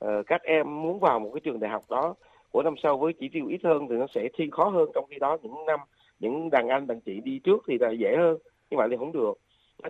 uh, 0.04 0.26
các 0.26 0.42
em 0.42 0.82
muốn 0.82 1.00
vào 1.00 1.20
một 1.20 1.30
cái 1.34 1.40
trường 1.40 1.60
đại 1.60 1.70
học 1.70 1.82
đó 1.90 2.14
của 2.50 2.62
năm 2.62 2.74
sau 2.82 2.98
với 2.98 3.12
chỉ 3.12 3.28
tiêu 3.28 3.46
ít 3.46 3.60
hơn 3.64 3.86
thì 3.90 3.96
nó 3.96 4.06
sẽ 4.14 4.28
thi 4.34 4.48
khó 4.52 4.68
hơn 4.68 4.88
trong 4.94 5.04
khi 5.10 5.18
đó 5.18 5.38
những 5.42 5.66
năm 5.66 5.80
những 6.20 6.50
đàn 6.50 6.68
anh 6.68 6.86
đàn 6.86 7.00
chị 7.00 7.20
đi 7.20 7.38
trước 7.38 7.64
thì 7.68 7.78
là 7.78 7.90
dễ 7.90 8.16
hơn 8.16 8.38
như 8.70 8.76
vậy 8.76 8.88
thì 8.90 8.96
không 8.96 9.12
được. 9.12 9.34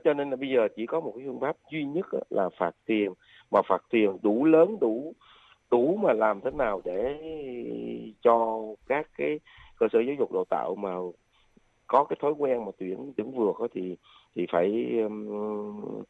Cho 0.05 0.15
nên 0.15 0.31
là 0.31 0.37
bây 0.37 0.49
giờ 0.49 0.69
chỉ 0.77 0.87
có 0.87 1.01
một 1.01 1.13
cái 1.17 1.27
phương 1.27 1.41
pháp 1.41 1.57
duy 1.73 1.85
nhất 1.85 2.07
là 2.31 2.49
phạt 2.59 2.75
tiền 2.87 3.13
mà 3.51 3.61
phạt 3.69 3.83
tiền 3.91 4.19
đủ 4.23 4.45
lớn 4.45 4.77
đủ 4.81 5.15
đủ 5.71 5.99
mà 6.03 6.13
làm 6.13 6.41
thế 6.41 6.51
nào 6.51 6.81
để 6.85 7.17
cho 8.23 8.61
các 8.89 9.09
cái 9.19 9.41
cơ 9.79 9.87
sở 9.93 10.01
giáo 10.01 10.15
dục 10.19 10.33
đào 10.33 10.45
tạo 10.51 10.75
mà 10.75 10.91
có 11.93 12.05
cái 12.05 12.17
thói 12.23 12.33
quen 12.33 12.65
mà 12.65 12.71
tuyển 12.79 13.13
tuyển 13.17 13.33
vượt 13.33 13.57
thì 13.75 13.97
thì 14.35 14.47
phải 14.53 14.99
um, 15.03 16.03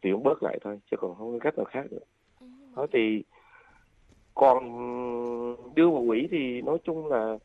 tuyển 0.00 0.22
bớt 0.22 0.42
lại 0.42 0.58
thôi 0.64 0.80
chứ 0.90 0.96
còn 1.00 1.14
không 1.14 1.32
có 1.32 1.38
cách 1.38 1.56
nào 1.56 1.64
khác 1.64 1.86
được. 1.90 2.04
Đó 2.76 2.86
thì 2.92 3.22
còn 4.34 4.58
đưa 5.74 5.90
vào 5.90 6.04
quỹ 6.06 6.28
thì 6.30 6.62
nói 6.62 6.78
chung 6.84 7.06
là 7.06 7.38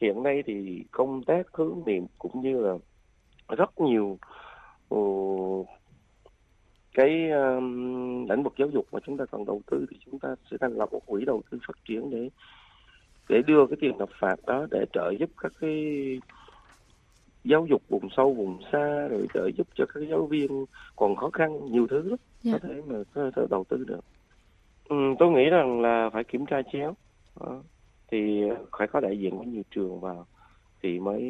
hiện 0.00 0.22
nay 0.22 0.42
thì 0.46 0.84
công 0.90 1.22
tác 1.22 1.46
hướng 1.52 1.82
niệm 1.86 2.06
cũng 2.18 2.42
như 2.42 2.60
là 2.60 2.74
rất 3.56 3.80
nhiều 3.80 4.18
cái 6.94 7.30
um, 7.30 8.28
lĩnh 8.28 8.42
vực 8.42 8.54
giáo 8.58 8.68
dục 8.68 8.86
mà 8.92 9.00
chúng 9.06 9.16
ta 9.16 9.24
cần 9.30 9.44
đầu 9.44 9.62
tư 9.70 9.86
thì 9.90 9.96
chúng 10.04 10.18
ta 10.18 10.34
sẽ 10.50 10.56
thành 10.60 10.72
lập 10.72 10.88
một 10.92 11.06
quỹ 11.06 11.24
đầu 11.24 11.42
tư 11.50 11.58
phát 11.66 11.76
triển 11.88 12.10
để 12.10 12.28
để 13.28 13.42
đưa 13.46 13.66
cái 13.66 13.76
tiền 13.80 13.98
nộp 13.98 14.10
phạt 14.20 14.36
đó 14.46 14.66
để 14.70 14.84
trợ 14.92 15.10
giúp 15.18 15.30
các 15.42 15.52
cái 15.60 15.70
giáo 17.44 17.66
dục 17.66 17.82
vùng 17.88 18.08
sâu 18.16 18.34
vùng 18.34 18.58
xa 18.72 19.08
rồi 19.08 19.26
trợ 19.34 19.50
giúp 19.56 19.66
cho 19.74 19.84
các 19.94 20.00
giáo 20.10 20.26
viên 20.26 20.64
còn 20.96 21.16
khó 21.16 21.30
khăn 21.30 21.72
nhiều 21.72 21.86
thứ 21.90 22.02
lắm 22.02 22.18
yeah. 22.44 22.62
có 22.62 22.68
dạ. 22.68 22.74
thể 22.74 22.82
mà 22.86 22.98
có 23.14 23.30
thể 23.36 23.42
đầu 23.50 23.64
tư 23.68 23.84
được 23.86 24.04
ừ, 24.88 24.96
tôi 25.18 25.30
nghĩ 25.30 25.44
rằng 25.50 25.80
là 25.80 26.10
phải 26.12 26.24
kiểm 26.24 26.46
tra 26.46 26.62
chéo 26.72 26.94
đó. 27.40 27.62
thì 28.10 28.42
phải 28.78 28.88
có 28.88 29.00
đại 29.00 29.18
diện 29.18 29.38
của 29.38 29.44
nhiều 29.44 29.62
trường 29.70 30.00
vào 30.00 30.26
thì 30.82 30.98
mới 30.98 31.22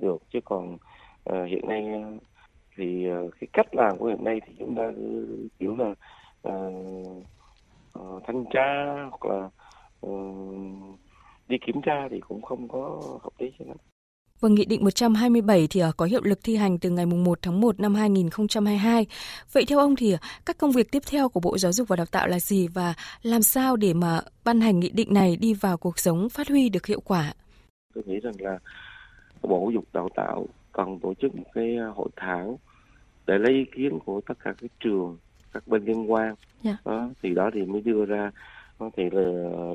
được 0.00 0.22
chứ 0.32 0.38
còn 0.44 0.74
uh, 1.30 1.48
hiện 1.48 1.68
nay 1.68 2.04
thì 2.76 3.08
ờ, 3.08 3.30
cái 3.40 3.48
cách 3.52 3.74
làm 3.74 3.98
của 3.98 4.06
hiện 4.06 4.24
nay 4.24 4.40
thì 4.46 4.54
chúng 4.58 4.74
ta 4.74 4.92
kiểu 5.58 5.76
là 5.76 5.94
uh, 6.48 7.24
uh, 7.98 8.22
thanh 8.26 8.44
tra 8.52 8.94
hoặc 9.10 9.24
là 9.24 9.50
uh, 10.06 10.98
đi 11.48 11.58
kiểm 11.66 11.82
tra 11.82 12.08
thì 12.10 12.20
cũng 12.20 12.42
không 12.42 12.68
có 12.68 13.00
hợp 13.22 13.32
lý 13.38 13.52
cho 13.58 13.64
lắm. 13.68 13.76
Vâng, 14.40 14.54
Nghị 14.54 14.64
định 14.64 14.84
127 14.84 15.66
thì 15.70 15.82
có 15.96 16.04
hiệu 16.04 16.20
lực 16.24 16.38
thi 16.44 16.56
hành 16.56 16.78
từ 16.78 16.90
ngày 16.90 17.06
1 17.06 17.38
tháng 17.42 17.60
1 17.60 17.80
năm 17.80 17.94
2022. 17.94 19.06
Vậy 19.52 19.64
theo 19.68 19.78
ông 19.78 19.96
thì 19.96 20.16
các 20.46 20.58
công 20.58 20.72
việc 20.72 20.90
tiếp 20.92 21.02
theo 21.10 21.28
của 21.28 21.40
Bộ 21.40 21.58
Giáo 21.58 21.72
dục 21.72 21.88
và 21.88 21.96
Đào 21.96 22.06
tạo 22.06 22.28
là 22.28 22.40
gì 22.40 22.68
và 22.68 22.94
làm 23.22 23.42
sao 23.42 23.76
để 23.76 23.94
mà 23.94 24.20
ban 24.44 24.60
hành 24.60 24.80
nghị 24.80 24.90
định 24.90 25.14
này 25.14 25.36
đi 25.36 25.54
vào 25.54 25.76
cuộc 25.76 25.98
sống 25.98 26.28
phát 26.28 26.48
huy 26.48 26.68
được 26.68 26.86
hiệu 26.86 27.00
quả? 27.00 27.32
Tôi 27.94 28.04
nghĩ 28.06 28.20
rằng 28.20 28.34
là 28.38 28.58
Bộ 29.42 29.60
Giáo 29.60 29.70
dục 29.70 29.84
Đào 29.92 30.08
tạo 30.16 30.46
cần 30.72 30.98
tổ 31.02 31.14
chức 31.14 31.34
một 31.34 31.44
cái 31.54 31.76
hội 31.94 32.08
thảo 32.16 32.58
để 33.26 33.38
lấy 33.38 33.52
ý 33.52 33.64
kiến 33.76 33.98
của 34.04 34.20
tất 34.26 34.34
cả 34.44 34.54
các 34.60 34.70
trường 34.80 35.18
các 35.52 35.68
bên 35.68 35.84
liên 35.84 36.12
quan 36.12 36.26
yeah. 36.26 36.36
Dạ. 36.62 36.76
đó, 36.84 37.08
thì 37.22 37.34
đó 37.34 37.50
thì 37.54 37.62
mới 37.62 37.80
đưa 37.80 38.04
ra 38.04 38.30
thì 38.96 39.02
là 39.12 39.22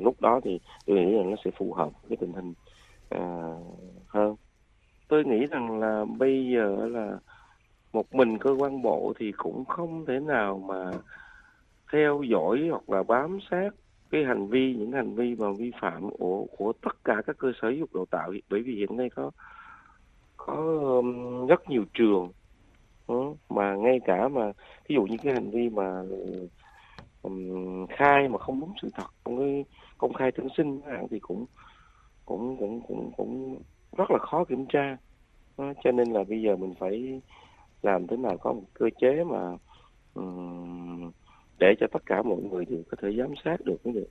lúc 0.02 0.20
đó 0.20 0.40
thì 0.44 0.60
tôi 0.86 0.96
nghĩ 0.96 1.16
rằng 1.16 1.30
nó 1.30 1.36
sẽ 1.44 1.50
phù 1.58 1.72
hợp 1.72 1.90
với 2.08 2.16
tình 2.16 2.32
hình 2.32 2.54
à, 3.10 3.20
hơn 4.06 4.25
tôi 5.08 5.24
nghĩ 5.24 5.46
rằng 5.46 5.80
là 5.80 6.04
bây 6.18 6.50
giờ 6.54 6.88
là 6.88 7.18
một 7.92 8.14
mình 8.14 8.38
cơ 8.38 8.50
quan 8.58 8.82
bộ 8.82 9.12
thì 9.18 9.32
cũng 9.36 9.64
không 9.64 10.06
thể 10.06 10.20
nào 10.20 10.58
mà 10.68 10.92
theo 11.92 12.22
dõi 12.22 12.68
hoặc 12.70 12.90
là 12.90 13.02
bám 13.02 13.38
sát 13.50 13.70
cái 14.10 14.24
hành 14.24 14.48
vi 14.48 14.74
những 14.78 14.92
hành 14.92 15.14
vi 15.14 15.34
mà 15.34 15.46
vi 15.58 15.72
phạm 15.80 16.10
của 16.10 16.46
của 16.56 16.72
tất 16.72 17.04
cả 17.04 17.22
các 17.26 17.36
cơ 17.38 17.52
sở 17.62 17.68
giáo 17.68 17.78
dục 17.78 17.94
đào 17.94 18.06
tạo. 18.10 18.32
Bởi 18.50 18.62
vì 18.62 18.76
hiện 18.76 18.96
nay 18.96 19.10
có 19.10 19.30
có 20.36 20.54
um, 20.82 21.46
rất 21.46 21.70
nhiều 21.70 21.84
trường 21.94 22.32
ừ, 23.06 23.14
mà 23.48 23.74
ngay 23.74 24.00
cả 24.04 24.28
mà 24.28 24.52
ví 24.88 24.94
dụ 24.94 25.02
như 25.02 25.16
cái 25.22 25.32
hành 25.32 25.50
vi 25.50 25.68
mà 25.68 26.02
um, 27.22 27.86
khai 27.86 28.28
mà 28.28 28.38
không 28.38 28.60
đúng 28.60 28.72
sự 28.82 28.90
thật 28.94 29.06
trong 29.24 29.38
cái 29.38 29.64
công 29.98 30.14
khai 30.14 30.32
tuyển 30.32 30.48
sinh 30.56 30.80
thì 31.10 31.18
cũng 31.20 31.46
cũng 32.24 32.56
cũng 32.60 32.82
cũng 32.88 33.12
cũng 33.16 33.62
rất 33.96 34.10
là 34.10 34.18
khó 34.18 34.44
kiểm 34.44 34.66
tra. 34.68 34.96
Đó, 35.58 35.72
cho 35.84 35.92
nên 35.92 36.12
là 36.12 36.24
bây 36.24 36.42
giờ 36.42 36.56
mình 36.56 36.74
phải 36.78 37.20
làm 37.82 38.06
thế 38.06 38.16
nào 38.16 38.36
có 38.38 38.52
một 38.52 38.64
cơ 38.74 38.86
chế 39.00 39.24
mà 39.24 39.56
um, 40.14 41.10
để 41.58 41.74
cho 41.80 41.86
tất 41.92 42.06
cả 42.06 42.22
mọi 42.22 42.38
người 42.42 42.64
đều 42.64 42.82
có 42.90 42.96
thể 43.02 43.16
giám 43.18 43.34
sát 43.44 43.60
được 43.64 43.76
cũng 43.84 43.92
được. 43.92 44.08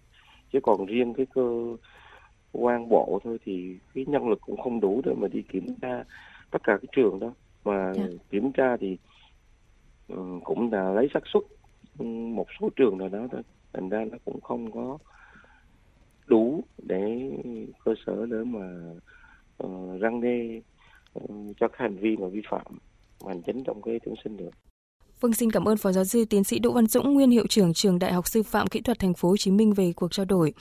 Chứ 0.54 0.60
còn 0.64 0.86
riêng 0.86 1.14
cái 1.14 1.26
cơ 1.26 1.78
quan 2.52 2.90
bộ 2.90 3.20
thôi 3.24 3.38
thì 3.46 3.78
cái 3.94 4.06
nhân 4.08 4.30
lực 4.30 4.42
cũng 4.42 4.62
không 4.62 4.80
đủ 4.80 5.02
để 5.06 5.14
mà 5.18 5.28
đi 5.28 5.42
kiểm 5.42 5.76
tra 5.82 6.04
tất 6.52 6.64
cả 6.64 6.78
cái 6.82 6.88
trường 6.92 7.20
đó. 7.20 7.34
Mà 7.66 7.94
dạ. 7.94 8.04
kiểm 8.30 8.52
tra 8.52 8.78
thì 8.78 8.98
um, 10.08 10.40
cũng 10.40 10.74
là 10.74 10.92
lấy 10.92 11.10
xác 11.14 11.24
suất 11.34 11.44
một 12.36 12.48
số 12.60 12.70
trường 12.76 12.98
nào 12.98 13.10
đó 13.10 13.28
thôi. 13.32 13.42
Thành 13.74 13.90
ra 13.90 14.06
nó 14.12 14.18
cũng 14.26 14.42
không 14.42 14.72
có 14.72 14.98
đủ 16.28 16.64
để 16.78 17.32
cơ 17.86 17.94
sở 18.06 18.26
để 18.26 18.38
mà 18.44 18.62
uh, 19.64 20.02
răng 20.02 20.22
đe 20.22 20.60
uh, 21.20 21.32
cho 21.60 21.68
các 21.68 21.78
hành 21.78 21.98
vi 21.98 22.18
mà 22.18 22.28
vi 22.28 22.42
phạm 22.50 22.66
hành 23.28 23.42
chính 23.46 23.64
trong 23.64 23.82
cái 23.82 24.00
tuyển 24.06 24.16
sinh 24.24 24.38
được. 24.38 24.52
Vâng, 25.20 25.34
xin 25.34 25.52
cảm 25.52 25.68
ơn 25.68 25.78
Phó 25.78 25.92
Giáo 25.92 26.06
sư 26.06 26.26
Tiến 26.26 26.44
sĩ 26.44 26.60
Đỗ 26.60 26.72
Văn 26.72 26.88
Dũng, 26.88 27.14
nguyên 27.14 27.30
hiệu 27.30 27.48
trưởng 27.50 27.74
trường 27.74 28.00
Đại 28.00 28.14
học 28.14 28.28
Sư 28.28 28.44
phạm 28.44 28.68
Kỹ 28.68 28.82
thuật 28.82 29.00
Thành 29.00 29.14
phố 29.14 29.30
Hồ 29.30 29.38
Chí 29.38 29.52
Minh 29.52 29.74
về 29.74 29.94
cuộc 29.96 30.12
trao 30.12 30.26
đổi. 30.26 30.54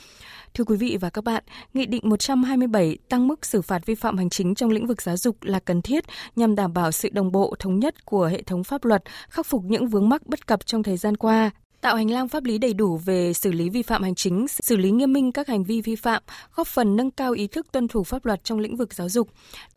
Thưa 0.54 0.64
quý 0.64 0.76
vị 0.76 0.98
và 1.00 1.10
các 1.10 1.24
bạn, 1.24 1.44
Nghị 1.74 1.86
định 1.86 2.02
127 2.04 2.98
tăng 3.08 3.28
mức 3.28 3.46
xử 3.46 3.62
phạt 3.62 3.86
vi 3.86 3.94
phạm 3.94 4.16
hành 4.16 4.30
chính 4.30 4.54
trong 4.54 4.70
lĩnh 4.70 4.86
vực 4.86 5.02
giáo 5.02 5.16
dục 5.16 5.36
là 5.42 5.58
cần 5.58 5.82
thiết 5.82 6.04
nhằm 6.36 6.54
đảm 6.54 6.72
bảo 6.72 6.92
sự 6.92 7.08
đồng 7.12 7.32
bộ 7.32 7.54
thống 7.58 7.78
nhất 7.78 8.04
của 8.04 8.26
hệ 8.26 8.42
thống 8.42 8.64
pháp 8.64 8.84
luật, 8.84 9.02
khắc 9.28 9.46
phục 9.46 9.62
những 9.64 9.88
vướng 9.88 10.08
mắc 10.08 10.26
bất 10.26 10.46
cập 10.46 10.66
trong 10.66 10.82
thời 10.82 10.96
gian 10.96 11.16
qua, 11.16 11.50
tạo 11.84 11.96
hành 11.96 12.10
lang 12.10 12.28
pháp 12.28 12.44
lý 12.44 12.58
đầy 12.58 12.74
đủ 12.74 12.96
về 12.96 13.32
xử 13.32 13.52
lý 13.52 13.68
vi 13.68 13.82
phạm 13.82 14.02
hành 14.02 14.14
chính, 14.14 14.46
xử 14.48 14.76
lý 14.76 14.90
nghiêm 14.90 15.12
minh 15.12 15.32
các 15.32 15.48
hành 15.48 15.64
vi 15.64 15.80
vi 15.80 15.96
phạm, 15.96 16.22
góp 16.54 16.66
phần 16.66 16.96
nâng 16.96 17.10
cao 17.10 17.32
ý 17.32 17.46
thức 17.46 17.66
tuân 17.72 17.88
thủ 17.88 18.04
pháp 18.04 18.24
luật 18.26 18.44
trong 18.44 18.58
lĩnh 18.58 18.76
vực 18.76 18.94
giáo 18.94 19.08
dục. 19.08 19.28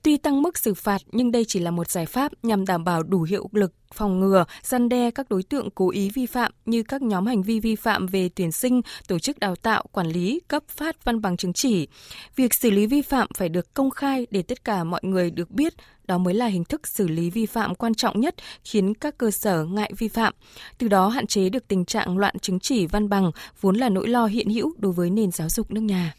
Tuy 0.03 0.17
tăng 0.17 0.41
mức 0.41 0.57
xử 0.57 0.73
phạt 0.73 1.01
nhưng 1.11 1.31
đây 1.31 1.45
chỉ 1.47 1.59
là 1.59 1.71
một 1.71 1.89
giải 1.89 2.05
pháp 2.05 2.31
nhằm 2.43 2.65
đảm 2.65 2.83
bảo 2.83 3.03
đủ 3.03 3.21
hiệu 3.21 3.49
lực 3.51 3.73
phòng 3.93 4.19
ngừa, 4.19 4.45
gian 4.63 4.89
đe 4.89 5.11
các 5.11 5.29
đối 5.29 5.43
tượng 5.43 5.69
cố 5.75 5.89
ý 5.89 6.09
vi 6.09 6.25
phạm 6.25 6.51
như 6.65 6.83
các 6.83 7.01
nhóm 7.01 7.25
hành 7.25 7.43
vi 7.43 7.59
vi 7.59 7.75
phạm 7.75 8.07
về 8.07 8.29
tuyển 8.35 8.51
sinh, 8.51 8.81
tổ 9.07 9.19
chức 9.19 9.39
đào 9.39 9.55
tạo, 9.55 9.85
quản 9.91 10.07
lý, 10.07 10.39
cấp 10.47 10.63
phát 10.67 11.03
văn 11.03 11.21
bằng 11.21 11.37
chứng 11.37 11.53
chỉ. 11.53 11.87
Việc 12.35 12.53
xử 12.53 12.71
lý 12.71 12.85
vi 12.85 13.01
phạm 13.01 13.27
phải 13.37 13.49
được 13.49 13.73
công 13.73 13.89
khai 13.89 14.27
để 14.31 14.41
tất 14.41 14.63
cả 14.63 14.83
mọi 14.83 15.01
người 15.03 15.31
được 15.31 15.51
biết, 15.51 15.73
đó 16.07 16.17
mới 16.17 16.33
là 16.33 16.45
hình 16.45 16.63
thức 16.63 16.87
xử 16.87 17.07
lý 17.07 17.29
vi 17.29 17.45
phạm 17.45 17.75
quan 17.75 17.93
trọng 17.93 18.19
nhất 18.19 18.35
khiến 18.63 18.93
các 18.93 19.17
cơ 19.17 19.31
sở 19.31 19.65
ngại 19.65 19.91
vi 19.97 20.07
phạm. 20.07 20.33
Từ 20.77 20.87
đó 20.87 21.07
hạn 21.07 21.27
chế 21.27 21.49
được 21.49 21.67
tình 21.67 21.85
trạng 21.85 22.17
loạn 22.17 22.39
chứng 22.39 22.59
chỉ 22.59 22.85
văn 22.85 23.09
bằng 23.09 23.31
vốn 23.61 23.75
là 23.75 23.89
nỗi 23.89 24.07
lo 24.07 24.25
hiện 24.25 24.49
hữu 24.49 24.73
đối 24.77 24.91
với 24.91 25.09
nền 25.09 25.31
giáo 25.31 25.49
dục 25.49 25.71
nước 25.71 25.81
nhà. 25.81 26.13